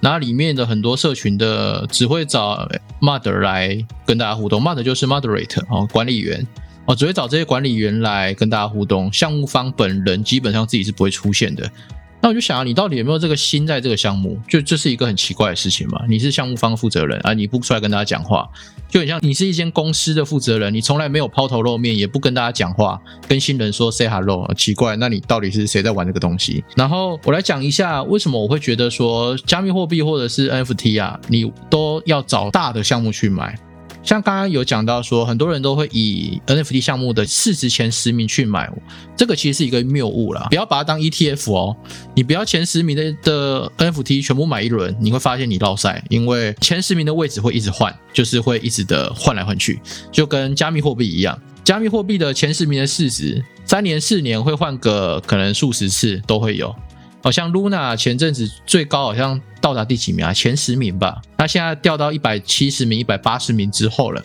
[0.05, 2.69] 那里面的很多社群的只会找
[3.01, 6.45] Mother 来跟大家互动，Mother 就是 Moderator 哦，管理员
[6.87, 11.71] 哦，只会找这些管理员来跟大家互动，项目方本人基本上自己是不会出现的。
[12.21, 14.41] 那我就想啊，你到底有没有这个心在这个项目？
[14.49, 16.05] 就这是一个很奇怪的事情嘛？
[16.09, 18.49] 你是项目方负责人啊，你不出来跟大家讲话，
[18.93, 26.63] 就很像你是一间公司的负责人，你从来没有抛头露面，也不跟大家讲话，跟新人说 say hello，奇怪，那你到底是谁在玩这个东西？
[26.77, 33.59] 然后我来讲一下，为什么我会觉得说加密货币或者是 NFT 啊，你都要找大的项目去买。
[34.03, 38.71] 像刚刚有讲到说，很多人都会以 NFT 项目的市值前十名去买，
[39.17, 41.77] 这个其实是一个谬误啦，不要把它当 ETF 哦。
[42.15, 56.75] 你不要前十名的的 NFT 全部买一轮，你会发现你落赛，因为前十名的位置会一直换，就是会一直的换来换去，就跟加密货币一样，加密货币的前十名的市值，三年四年会换个可能数十次都会有。
[57.23, 60.33] 好像 Luna 前阵子最高好像到达第几名啊？
[60.33, 61.23] 前十名吧。
[61.39, 64.23] 那现在掉到一百七十名、一百八十名之后了。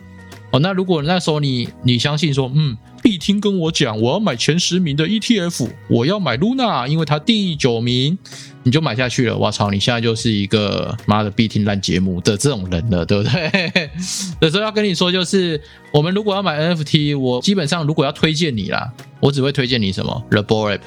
[0.50, 8.18] 哦，那如果那时候你你相信说，嗯，必听跟我讲，我要买前十名的 ETF，我要买 Luna，因为它第九名，
[8.64, 9.38] 你就买下去了。
[9.38, 13.92] 我操，你现在就是一个妈的必听烂节目的这种人了，对不对？
[14.40, 20.80] 有时候要跟你说，就是我们如果要买 NFT，我基本上如果要推荐你啦，我只会推荐你什么 The Bored。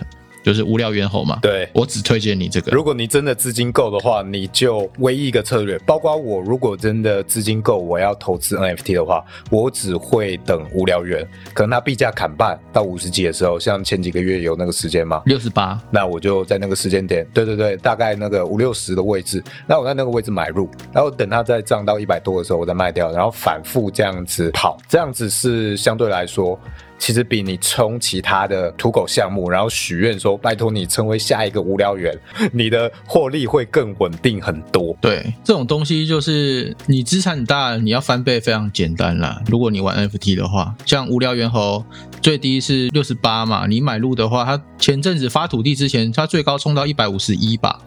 [0.43, 1.39] 就是无聊猿猴嘛。
[1.43, 2.73] 对，我只推荐你这个。
[2.73, 26.59] 如果你真的资金够的话，你就唯一一个策略，包括我，如果真的资金够，我要投资 NFT 的话，我只会等无聊猿，可能它币价砍半到五十几的时候，像前几个月有那个时间嘛， 六十八，那我就在那个时间点，对对对，大概那个五六十的位置，那我在那个位置买入，然后等它再涨到一百多的时候，我再卖掉，然后反复这样子跑，这样子是相对来说。
[27.01, 32.17] 其实比你冲其他的土狗项目，然后许愿说拜托你成为下一个无聊猿，
[32.53, 34.95] 你的获利会更稳定很多。
[35.01, 39.43] 对，这种东西就是你资产大，你要翻倍非常简单啦。
[39.47, 41.83] 如果你玩 NFT 的话，像无聊猿猴
[42.21, 47.81] 最低是六十八嘛，你买入的话，它前阵子发土地之前，它最高冲到一百五十一吧，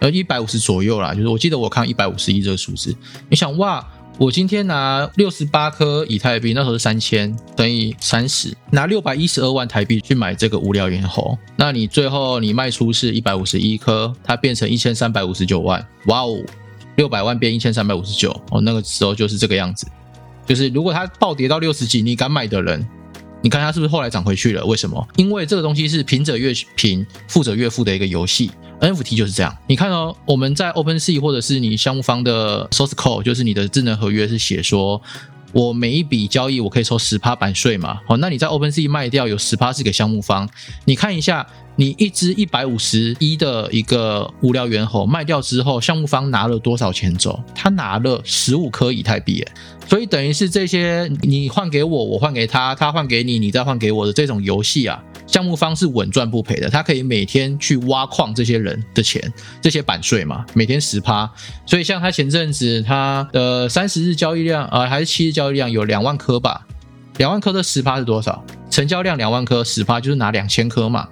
[0.00, 2.94] 呃一百五十左右啦，就是我记得我看一百五十一这个数字，
[3.30, 3.82] 你想哇。
[4.18, 16.36] 我今天拿六十八颗以太币，那时候是三千，等于三十，拿六百一十二万台币去买这个无聊猿猴，那你最后你卖出是一百五十一颗，它变成一千三百五十九万，哇哦，
[16.96, 19.86] 六百万变一千三百五十九，哦，那个时候就是这个样子，
[20.44, 22.84] 就是如果它暴跌到六十几，你敢买的人。
[23.40, 24.64] 你看它是不是后来涨回去了？
[24.64, 25.06] 为什么？
[25.16, 28.50] 因为这个东西是贫者越贫，富者越富的一个游戏。
[28.80, 29.56] NFT 就是这样。
[29.66, 35.00] 你看哦，我们在 OpenSea 或者是你项目方的 Source Code，就是你的智能合约是写说，
[35.52, 38.00] 我每一笔交易我可以抽十趴版税嘛？
[38.06, 40.48] 好，那你在 OpenSea 卖掉有十趴是给项目方。
[40.84, 41.46] 你看一下，
[41.78, 47.40] 你一只一百五十一的一个无聊猿猴卖掉之后，项目方拿了多少钱走？
[47.54, 49.46] 他拿了十五颗以太币，
[49.86, 56.68] 所以等于是这些你换给我，我换给他，他换给你，你再换给我的这种游戏啊，项目方是稳赚不赔的。
[56.68, 61.30] 他可以每天去挖矿这些人的钱，这些版税嘛，每天十趴。
[61.64, 66.66] 所以像他前阵子他的三十日交易量啊，还是七日交易量有两万颗吧？
[67.18, 68.44] 两万颗的十趴是多少？
[68.68, 71.08] 成交量两万颗，十趴就是拿两千颗嘛。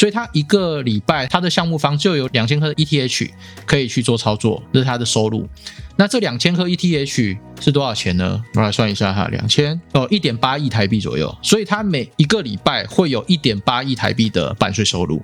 [0.00, 3.30] 所以他一个礼拜，他的项目方就有两千颗 ETH
[3.66, 5.46] 可以去做操作，这是他的收入。
[5.94, 8.42] 那这两千颗 ETH 是多少钱呢？
[8.54, 11.36] 我来算一下哈，两千哦，一点八亿台币左右。
[11.42, 15.20] 所以他每一个礼拜会有一点八亿台币的版税收入。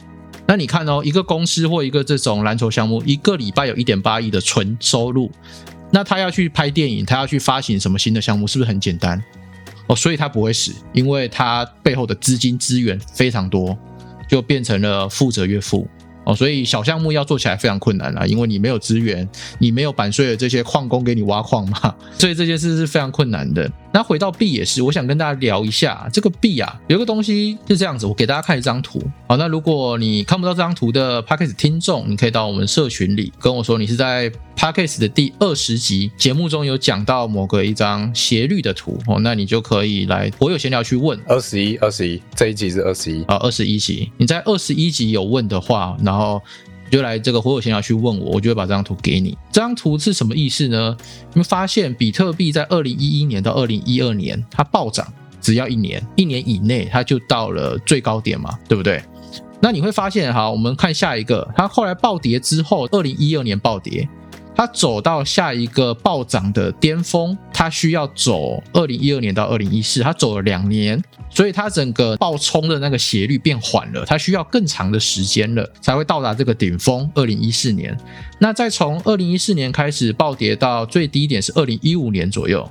[0.47, 5.33] 那你看哦，一个公司或一个这种蓝筹项目，一个礼拜有一点八亿的纯收入，
[5.91, 9.25] 那他要去拍电影，他要去发行什么新的项目，是不是很简单？
[9.87, 13.75] 哦，所以他不会死，因为他背后的资金资源非常多。
[14.29, 15.87] 就变成了富者越富
[16.25, 23.71] 哦，所以小项目要做起来非常困难啦，因为你没有资源，你没有版税的这些矿工给你挖矿嘛，所以这件事是非常困难的。
[23.97, 29.03] 那回到币也是，我想跟大家聊一下这个币啊，有个东西是这样子，我给大家看一张图。
[29.27, 34.31] 好，那如果你看不到这张图的 p a c k a g e 听众，你可以到我们社群里跟我说，你是在。
[34.59, 46.43] p a c k a s e 的第二十集节目中有讲到某个一张斜率的图哦，那你就可以来我有闲聊去问二十一二十一这一集是二十一啊二十一集你在二十一集有问的话，然后
[46.91, 49.37] 就来这个我有闲聊去问我，我就会把这张图给你。
[49.53, 50.97] 这张图是什么意思呢？
[51.33, 55.07] 你们发现比特币在二零一一年到二零一二年它暴涨，
[55.41, 59.03] 只要一年，一年以内它就到了最高点嘛，对不对？
[59.61, 64.09] 那你会发现哈，我们看下一个，它后来暴跌之后，二零一二年暴跌。
[64.57, 77.09] 它走到下一个暴涨的巅峰，它需要走二零一二年到二零一四，它走了两年，所以它整个暴冲的那个斜率变缓了，它需要更长的时间了才会到达这个顶峰。
[77.15, 77.95] 二零一四年，
[78.39, 82.67] 那再从二零一四年开始暴跌到最低点是二零一五年左右。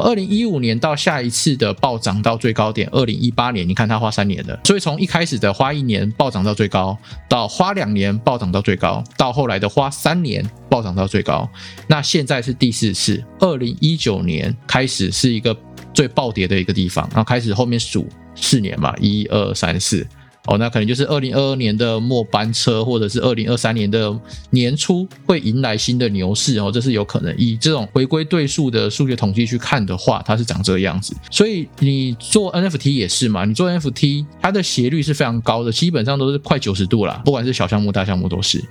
[0.00, 6.96] 二零一五年到下一次的暴涨到最高点，二零一八年，你看它花三年的，所以从一开始的花一年暴涨到最高，
[7.28, 11.48] 到花两年暴涨到最高，到后来的花三年暴涨到最高，
[11.86, 15.56] 那现在是第四次，二零一九年开始是一个
[15.92, 20.06] 最暴跌的一个地方，然后开始后面数四年嘛，一二三四。
[20.46, 24.14] 哦，那可能就是二零二二年的末班车，或者是二零二三年的
[24.50, 27.34] 年初会迎来新的牛市哦，这是有可能。
[27.38, 31.16] 以这种回归对数的数学统计去看的话，它是长这个样子。
[31.30, 38.62] 所以你做 NFT 也是嘛，你做 NFT 它的斜率是非常高的，基本上都是快九十度啦，不管是小项目大项目都是。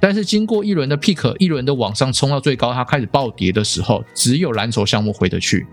[0.00, 5.66] 但是经过一轮的 pick，一轮的往上冲到最高，它开始暴跌的时候，只有蓝筹项目回得去。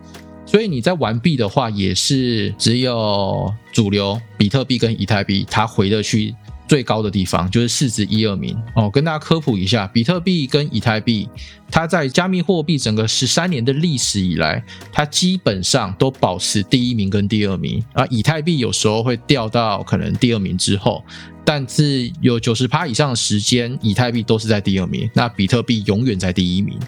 [0.47, 6.33] 所以你在玩币的话，也是只有主流比特币跟以太币，它回得去
[6.69, 8.89] 最高的地方，就是市值一二名哦。
[8.89, 11.27] 跟大家科普一下，比特币跟以太币，
[11.69, 18.05] 它在加密货币整个十三年的历史以来，它基本上都保持第一名跟第二名啊。
[18.09, 21.03] 以太币有时候会掉到可能第二名之后，
[21.43, 26.79] 但是有九十趴以上的时间，以太币都是在第二名，那比特币永远在第一名。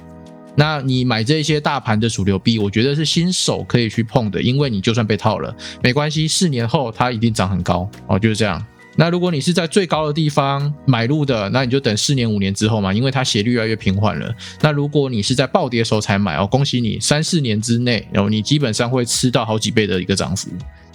[0.60, 8.62] 那你买这些大盘的主流币，我觉得是新手可以去碰的，因为你就算被套了，没关系，四年后它一定涨很高哦，就是这样。
[8.98, 14.36] 那如果你是在最高的地方买入的，那你就等四年五年之后嘛，因为它斜率越来越平缓了。
[14.60, 20.50] 那如果你是在暴跌的时候才买哦，恭喜你，三四年之内，然后你基本上会吃到好几倍的一个涨幅。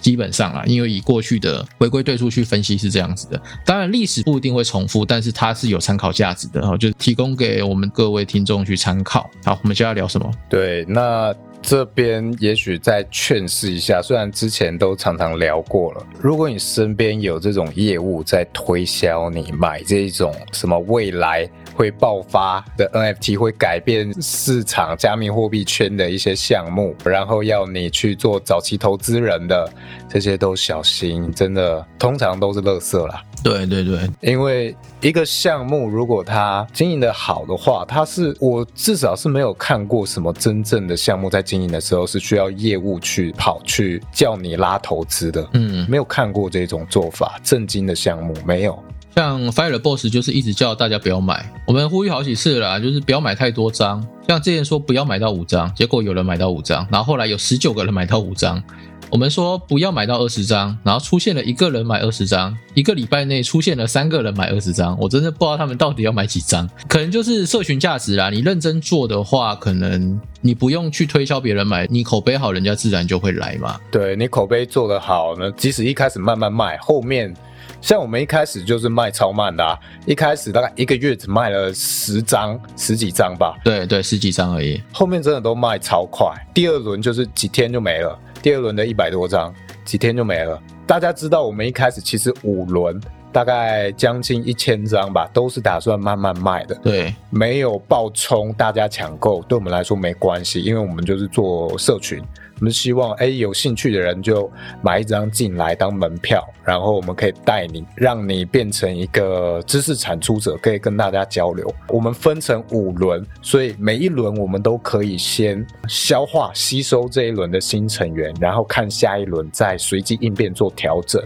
[0.05, 9.27] 基本上啊，因为以过去的回归对数去分析是这样子的，当然历史不一定会重复，但是它是有参考价值的哈，就提供给我们各位听众去参考。
[9.43, 10.31] 好，我们接下来聊什么？
[10.47, 21.49] 对，那这边也许再劝示一下，虽然之前都常常聊过了，如果你身边有这种业务在推销你买这种什么未来。
[21.75, 29.69] 会爆发的 NFT 会改变市场加密货币圈的一些项目，然后要你去做早期投资人的
[30.09, 33.21] 这些都小心，真的通常都是垃圾啦。
[33.43, 45.47] 对对对，因为一个项目如果它经营的好的话，它是我至少是没有看过什么真正的项目在经营的时候是需要业务去跑去叫你拉投资的。
[45.53, 48.83] 嗯，没有看过这种做法，正经的项目没有。
[49.15, 54.05] 像 Fire Boss 就是一直叫大家不要买，我们呼吁好几次了，就是不要买太多张。
[54.27, 58.61] 像之前说不要买到五张，结果有人买到五张，然后后来有十九个人买到五张。
[59.09, 66.69] 我们说不要买到二十张，然后出现了一个人买二十张，一个礼拜内出现了三个人买二十张，我真的不知道他们到底要买几张。
[66.89, 73.79] 可能就是社群价值啦，你认真做的话，可能你不用去推销别人买，你口碑好，人家自然就会来嘛。
[73.89, 77.33] 对你口碑做得好呢，即使一开始慢慢卖，后面。
[77.81, 83.55] 像我们一开始就是卖超慢的，啊一开始大概一个月只卖了十张、十几张吧。
[83.63, 84.81] 对对，十几张而已。
[84.91, 88.17] 后面真的都卖超快，第二轮就是几天就没了。
[88.41, 89.53] 第二轮的一百多张，
[89.83, 90.59] 几天就没了。
[90.87, 92.99] 大家知道，我们一开始其实五轮
[93.31, 96.75] 大概将近一千张吧，都是打算慢慢卖的。
[96.75, 102.23] 对，没有爆冲，大家抢购，对我们来说没关系，因为我们就是做社群。
[102.59, 104.49] 我们希望，哎，有兴趣的人就
[104.81, 111.73] 买一张进来当门票，然后我们可以带你，让你变成一个知识产出者，可以跟大家交流。
[111.89, 121.21] 我们分成五轮，所以每一轮我们都可以先消化吸收这一轮的新成员，然后看下一轮再随机应变做调整。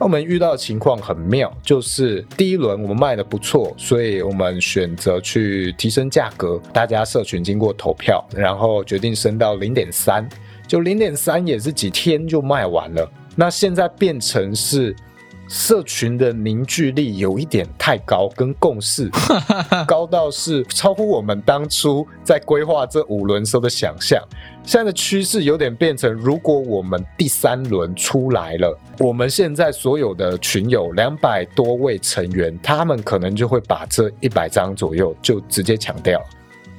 [0.00, 6.58] 那我们遇到的情况很妙，就是第一轮我们卖的不错，所以我们选择去提升价格。
[6.72, 10.26] 大家社群经过投票，然后决定升到零点三，
[10.66, 13.12] 就零点三也是几天就卖完了。
[13.36, 14.96] 那现在变成是。
[15.50, 19.10] 社群的凝聚力有一点太高，跟共识
[19.84, 24.22] 高到是超乎我们当初在规划这五轮时候的想象。
[24.62, 36.22] 现在的趋势有点变成，如果我们第三轮出来了，我们现在所有的群友两百多位成员，他们可能就会把这一百张左右就直接抢掉。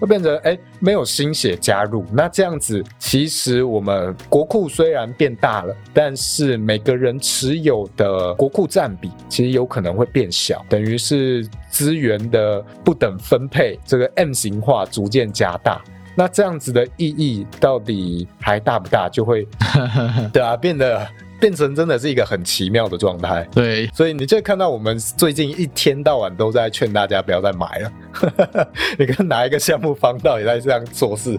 [0.01, 15.79] 会变成哎，没有新血加入，那这样子其实我们国库虽然变大了，但是每个人持有的国库占比其实有可能会变小，等于是资源的不等分配，这个 M 型化逐渐加大。
[16.15, 19.07] 那这样子的意义到底还大不大？
[19.07, 19.47] 就会
[20.33, 21.07] 对啊，变得。
[21.41, 27.91] 变成真的是一个很奇妙的状态，对，所以你就看到我们最近一天到晚都在劝大家不要再买了。
[28.99, 31.35] 你看哪一个项目方到底在这样做事？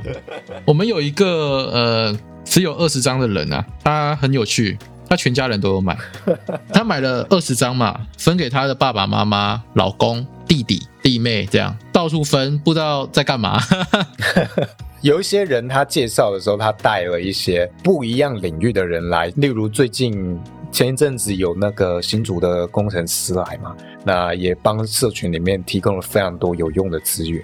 [0.64, 1.26] 我们有一个
[1.72, 4.76] 呃只有二十张的人啊，他很有趣，
[5.08, 5.96] 他全家人都有买，
[6.74, 13.60] 他买了二十张嘛，分给他的爸爸妈妈、老公、弟弟、弟妹，这样到处分，不知道在干嘛。
[15.02, 20.40] 有一些人，他介绍的时候，他带了一些不一样领域的人来，例如最近
[20.70, 27.42] 前一阵子有那个新竹的工程师来嘛，那也帮社群里面提供了非常多有用的资源。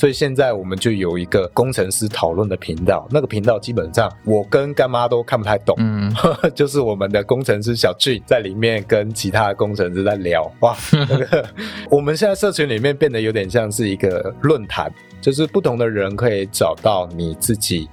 [0.00, 6.10] 所以现在我们就有一个工程师讨论的频道，那个频道基本上我跟干妈都看不太懂，嗯，
[6.56, 11.46] 就是我们的工程师小俊在里面跟其他的工程师在聊，哇，那个
[11.90, 14.90] 我们现在社群里面变得有点像是一个论坛，
[15.20, 17.86] 就是不同的人可以找到你自己。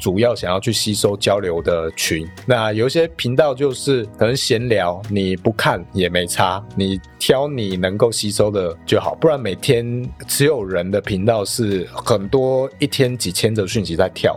[0.00, 14.34] 主要想要去吸收交流的群，那有一些频道就是可能闲聊，你不看也没差，你挑你能够吸收的就好，不然每天持有人的频道是很多，一天几千则讯息在跳。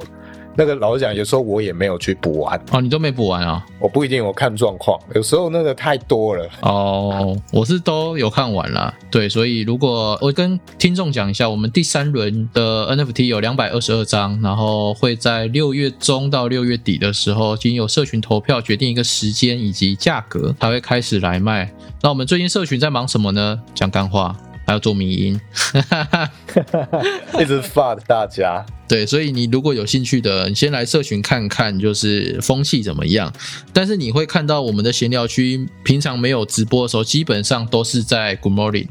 [0.55, 3.65] 那个老实讲，有时候我也没有去补完哦，你都没补完啊？
[3.79, 7.35] 我不一定，我看状况，有时候那个太多了哦。
[7.51, 21.73] 我是都有看完了，对，所以如果我跟听众讲一下，我们第三轮的 NFT 有两百二十二张，然后会在六月中到六月底的时候，经由社群投票决定一个时间以及价格，才会开始来卖。
[22.01, 23.59] 那我们最近社群在忙什么呢？
[23.73, 24.35] 讲干话。
[24.66, 25.39] 还要做迷音，
[27.39, 28.66] 一直发大家。
[28.88, 33.34] 对，所以你如果有兴趣的，你先来社群看看，就是风气怎么样。
[33.74, 38.88] 但是你会看到我们的闲聊区，平常没有直播的时候，基本上都是在 Good Morning，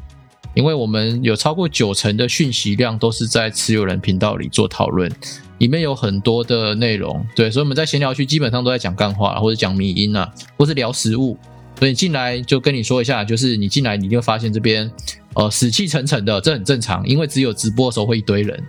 [0.54, 5.10] 因为我们有超过九成的讯息量都是在持有人频道里做讨论，
[5.58, 7.24] 里面有很多的内容。
[7.36, 11.38] 对，所以我们在闲聊区基本上都在讲干话，或者讲迷音啊，或是聊食物。
[11.78, 14.90] 所以进来就跟你说一下，就是你进来你就会发现这边
[15.34, 18.62] 呃死气沉沉的，这很正常，因为只有直播的时候会一堆人。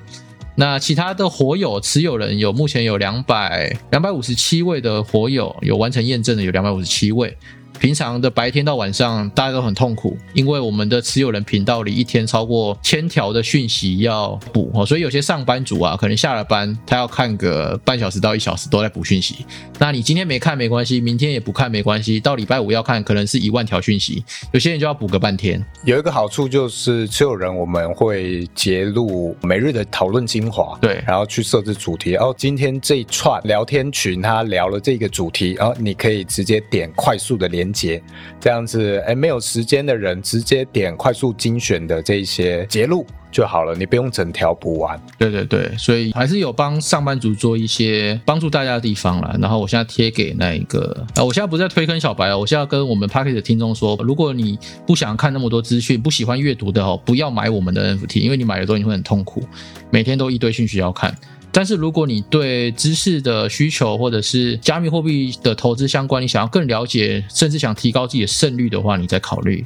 [0.56, 7.36] 那其他的火友持有人有目前有两百两百五十七位的火友有完成验证的有两百五十七位。
[7.80, 19.46] 平常的白天到晚上，大家都很痛苦，因为我们的持有人频道里一天超过千条的讯息要补哦，所以有些上班族啊，可能下了班他要看个半小时到一小时都在补讯息。
[19.80, 25.62] 那你今天没看没关系，明天也不看没关系，到礼拜五要看，可能是一万条讯息，有些人就要补个半天。
[25.84, 32.12] 有一个好处就是持有人我们会截录每日的讨论精华，对，然后去设置主题。
[32.12, 37.63] 然后今天这一串聊天群他聊了这个主题，然后你可以直接点快速的连。
[37.64, 38.02] 连接
[38.42, 45.02] 这样子，哎，没有时间的人直接点快速精选的这些节录就好了，你不用整条补完。
[45.18, 49.36] 对对对，所以还是有帮上班族做一些帮助大家的地方了。
[49.40, 59.44] 然后我现在贴给那一个啊，我现在不是在推坑小白啊，我现在跟我们 packet 的听众说，如果你不想看那么多资讯，不喜欢阅读的哦，不要买我们的 NFT，因为你买了之后你会很痛苦，
[59.90, 61.16] 每天都一堆讯息要看。
[61.56, 69.64] 但是如果你对知识的需求，或者是加密货币的投资相关，你想要更了解，甚至想提高自己的胜率的话，你再考虑。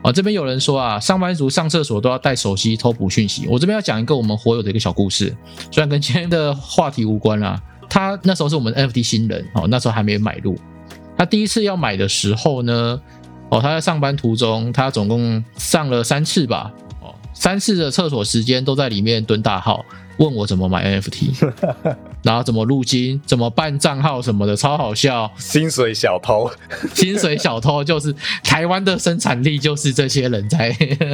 [0.00, 3.46] 啊，这边有人说啊，上班族上厕所都要带手机偷补讯息。
[3.48, 5.36] 我这边要讲一个我们火友的一个小故事，
[5.72, 7.60] 虽然跟今天的话题无关啦。
[7.90, 10.56] 他那时候是我们 NFT 新人哦，那时候还没买入。
[11.16, 13.00] 他第一次要买的时候呢，
[13.48, 19.84] 哦，他在上班途中，他总共上了三次吧，哦，三次的厕所时间都在里面蹲大号。
[20.18, 21.50] 问我怎么买 NFT，
[22.22, 25.30] 然后怎么入金，怎么办账号什么的，超好笑。
[25.36, 26.50] 薪水小偷，
[26.94, 30.68] 薪水小偷就是台湾的生产力，就是这些人在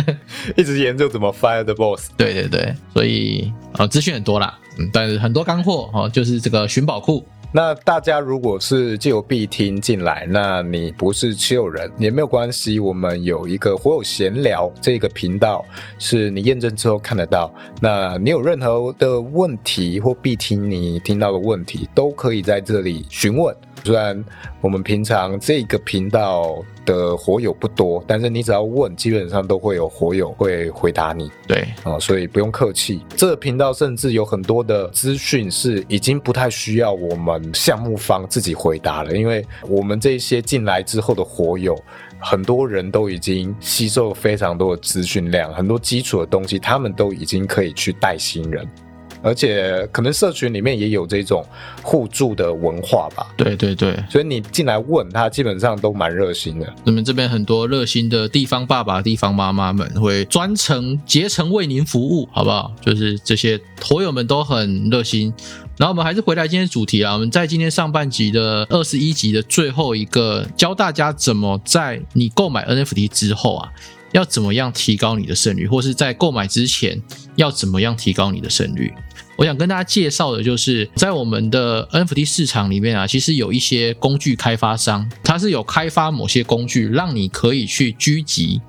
[0.57, 2.11] 一直研究怎么 fire the boss。
[2.16, 7.24] 对对对，所以啊，资讯很多啦，嗯，但是很多干货哦，就是这个寻宝库。
[7.53, 12.78] 那大家如果是借由必听进来，那你不是持有人也没有关系。
[12.78, 15.64] 我们有一个火友闲聊这个频道，
[15.98, 17.53] 是你验证之后看得到。
[17.80, 23.53] 那你有任何的问题或必听你听到的问题，都可以在这里询问。
[23.85, 24.24] 虽然
[24.61, 31.31] 我们平常这个频道的火友不多，但是你只要问，基本上都会有火友会回答你。
[31.47, 33.01] 对啊，所以不用客气。
[33.16, 41.78] 这个频道甚至有很多的资讯是已经不太需要我们项目方自己回答了，因为我们这些进来之后的火友，
[42.18, 48.66] 很多人都已经吸收非常多的资讯量，很多基础的东西，他们都已经可以去带新人。
[49.23, 51.45] 而且可能社群里面也有这种
[51.83, 53.27] 互助的文化吧。
[53.37, 56.73] 对对对，所以你进来问他，基本上都蛮热心的。
[56.87, 62.73] 我们这边很多热心的地方爸爸、地方妈妈们会专程竭诚为您服务，好不好？
[62.81, 65.33] 就是这些火友们都很热心。
[65.77, 73.71] 然后我们还是回来今天主题啊，我们在今天上半集的二十一集的最后一个，教大家怎么在你购买 NFT 之后啊。
[74.12, 77.01] 要怎么样提高你的胜率，或是在购买之前
[77.37, 78.93] 要怎么样提高你的胜率？
[79.41, 88.61] 我想跟大家介绍的就是，在我们的 NFT 市场里面啊，其实有一些工具开发商，它是有开发某些工具，让你可以去狙击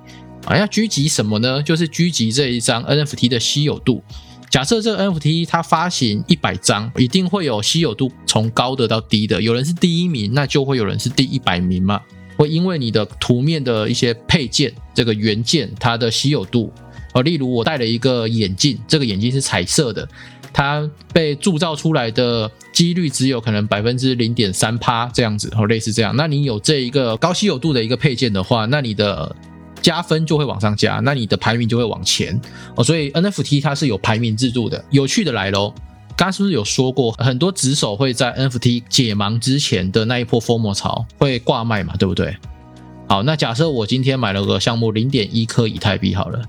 [0.46, 0.56] 啊。
[0.56, 1.62] 要狙击什么呢？
[1.62, 4.02] 就是狙击这一张 NFT 的稀有度。
[4.48, 12.00] 假设这个 NFT 它发行一百张，一定会有稀有度从高的到低的，有人是第一名，那就会有人是第一百名嘛。
[12.38, 16.72] 会因为你的图面的一些配件，这个元件它的稀有度，
[17.12, 20.08] 哦，例如我戴了一个眼镜，这个眼镜是彩色的，
[20.52, 26.14] 它被铸造出来的几率只有可能百分之零点三趴这样子，哦，类似这样。
[26.16, 29.34] 那你有这一个高稀有度的一个配件的话，那你的
[29.80, 32.40] 加分就会往上加，那你的排名就会往前
[32.76, 32.84] 哦。
[32.84, 34.84] 所以 NFT 它是有排名制度的。
[34.90, 35.72] 有趣的来喽。
[36.14, 42.36] 刚刚是不是有说过，很多指手会在 NFT 解盲之前的那一波疯魔潮会挂卖嘛，对不对？
[43.08, 46.42] 好，那假设我今天买了个项目零点一颗以太币好了，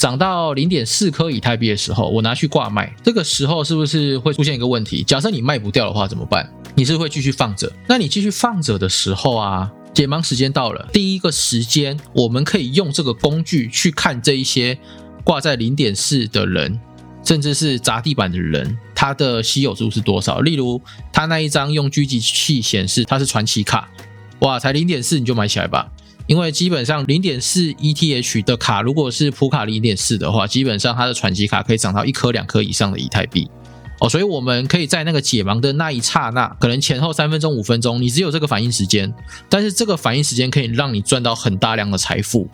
[0.00, 5.04] 涨到零点四颗以太币的时候，我拿去挂卖，这个时候是不是会出现一个问题？
[5.04, 6.50] 假设你卖不掉的话怎么办？
[6.74, 7.70] 你是会继续放着？
[7.86, 14.78] 那你继续放着的时候啊，解盲时间到了，第一个时间我们可以用这个工具去看这一些
[15.22, 16.80] 挂在零点四的人。
[17.22, 20.40] 甚至是砸地板的人，他的稀有度是多少？
[20.40, 20.80] 例如，
[21.12, 23.90] 他那一张用狙击器显示他是传奇卡，
[24.38, 25.92] 哇，才零点四你就买起来吧，
[26.30, 33.50] 因为基本上零点四 ETH 的卡，如果是普卡零点四的话，基本上它的传奇卡可以涨到一颗两颗以上的以太币。
[33.98, 39.12] 哦，所以我们可以在那个解盲的那一刹那，可能前后三分钟、五分钟，你只有这个反应时间，
[39.48, 42.48] 但是这个反应时间可以让你赚到很大量的财富。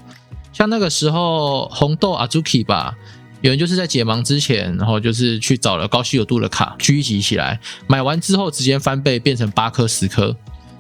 [0.54, 2.96] 像那个时候红豆阿朱 k 吧，
[3.42, 10.34] 有人就是在解盲之前，然后就是去找了高稀有度的卡聚集起来，买完之后直接翻倍变成八颗、十颗。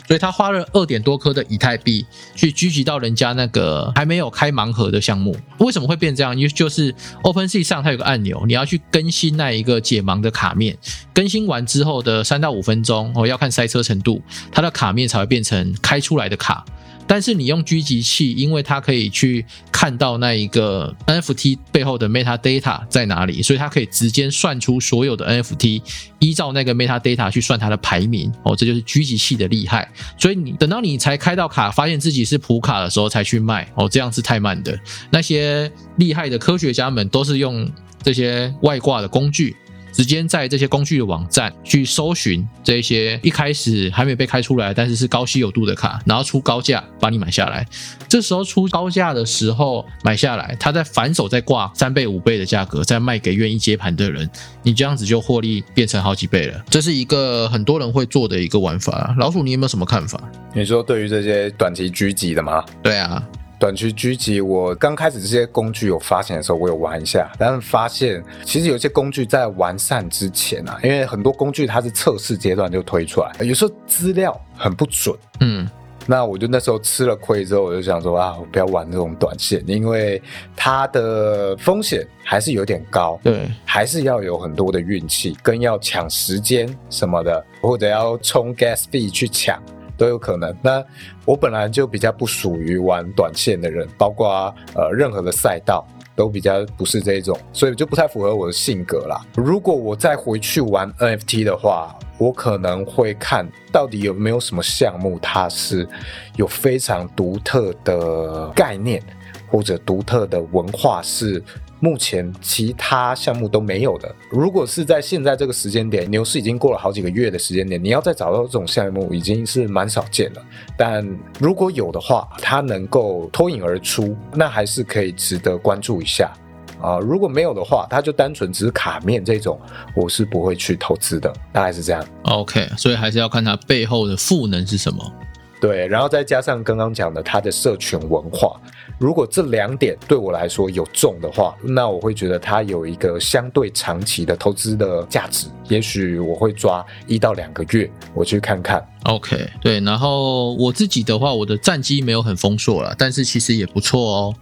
[0.06, 6.36] 所以他花了二点多颗的以太币去狙击到人家那个还没有开盲盒的项目，为什么会变这样？
[6.36, 10.76] 因为就是 OpenSea 上它有个按钮，你要去更新那一个解盲的卡面，
[11.12, 16.64] 更新完之后的三到五分钟，哦要看塞车程度，它的卡面才会变成开出来的卡。
[17.06, 25.82] 但是你用狙击器，因为它可以去看到那一个 NFT 背后的 meta data 在哪里，所以它可以直接算出所有的 NFT，
[26.18, 28.32] 依照那个 meta data 去算它的排名。
[28.42, 29.88] 哦，这就是狙击器的厉害。
[30.18, 34.78] 所以你等到你才开到卡，发现自己是普卡的时候才去卖，哦，这样是太慢的。
[35.10, 37.70] 那些厉害的科学家们都是用
[38.02, 39.56] 这些外挂的工具。
[39.96, 47.66] 直接在这些工具的网站去搜寻这些一开始还没被开出来，但是是高稀有度的卡，然后出高价把你买下来。
[48.06, 54.28] 这时候出高价的时候买下来，他再反手再挂三倍五倍的价格再卖给愿意接盘的人，
[54.62, 56.62] 你这样子就获利变成好几倍了。
[56.68, 59.14] 这是一个很多人会做的一个玩法。
[59.18, 60.20] 老鼠，你有没有什么看法？
[60.52, 62.62] 你说对于这些短期狙击的吗？
[62.82, 63.26] 对啊。
[63.58, 75.66] 短期狙击，我刚开始这些工具有发现的时候，我有玩一下，但是发现其实有些工具在完善之前啊，因为很多工具它是测试阶段就推出来，有时候资料很不准，嗯，
[76.06, 80.20] 那我就那时候吃了亏之后，我就想说啊，我不要玩这种短线，因为
[80.54, 89.58] 它的风险还是有点高，对，还是要有很多的运气，跟要抢时间什么的，或者要冲 gas fee 去抢。
[89.96, 90.54] 都有可能。
[90.62, 90.84] 那
[91.24, 99.20] 我本来就比较不属于玩短线的人，包括呃任何的赛道都比较不是这一种，所以就不太符合我的性格啦。
[99.34, 105.88] 如果我再回去玩 NFT 的话，我可能会看到底有没有什么项目，它是
[106.36, 109.02] 有非常独特的概念
[109.48, 111.42] 或者独特的文化是。
[111.80, 114.14] 目前其他项目都没有的。
[114.30, 120.42] 如果是在现在这个时间点，牛市已经过了好几个月的时间点，你要再找到这种项目，已经是蛮少见了。
[120.76, 121.06] 但
[121.38, 126.32] 如果有的话，它能够脱颖而出，那还是可以值得关注一下
[126.80, 126.98] 啊。
[126.98, 129.60] 如果没有的话，它就单纯只是卡面这种，
[129.94, 131.32] 我是不会去投资的。
[131.52, 132.02] 大概是这样。
[132.22, 135.12] OK，所以还是要看它背后的赋能是什么。
[135.58, 138.60] 对，然后再加上刚刚讲的它的社群文化。
[138.98, 145.48] 如果这两点对我来说有中的话，那我会觉得它有一个相对长期的投资的价值。
[145.68, 148.82] 也许我会抓一到两个月，我去看看。
[149.04, 149.80] OK，对。
[149.80, 154.34] 然后我自己的话，我的战绩没有很丰硕了，但是其实也不错哦。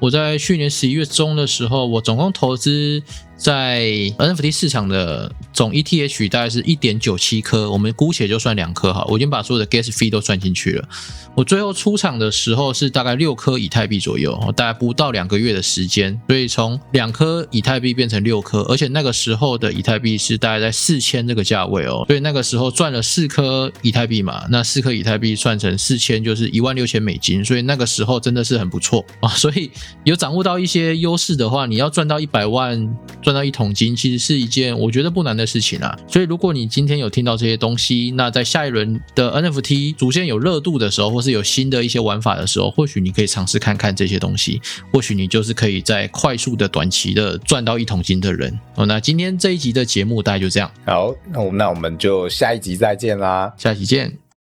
[0.00, 3.02] 我在去年十一月中的时候，我总共投资。
[3.36, 3.82] 在
[4.18, 10.88] NFT 市场的总 ETH 大概是一点九七颗，我们姑且就算两颗哈，我已经把所有的 gas fee 都算进去了。
[11.34, 29.28] 我最后出场的时候是大概六颗以太币左右，大概不到两个月的时间，所以从两颗以太币变成六颗，而且那个时候的以太币是大概在四千这个价位哦，所以那个时候赚了四颗以太币嘛，那四颗以太币算成四千就是一万六千美金，所以那个时候真的是很不错啊。
[29.30, 29.70] 所以
[30.04, 32.96] 有掌握到一些优势的话，你要赚到一百万。
[33.24, 44.60] 赚到一桶金其实是一件我觉得不难的事情啊，所以如果你今天有听到这些东西，那在下一轮的 NFT 逐渐有热度的时候，或是有新的一些玩法的时候，或许你可以尝试看看这些东西，
[44.92, 48.84] 或许你就是可以在快速的短期的赚到一桶金的人哦。
[48.84, 54.23] 那今天这一集的节目大概就这样，好，那我那我们就下一集再见啦，下期见。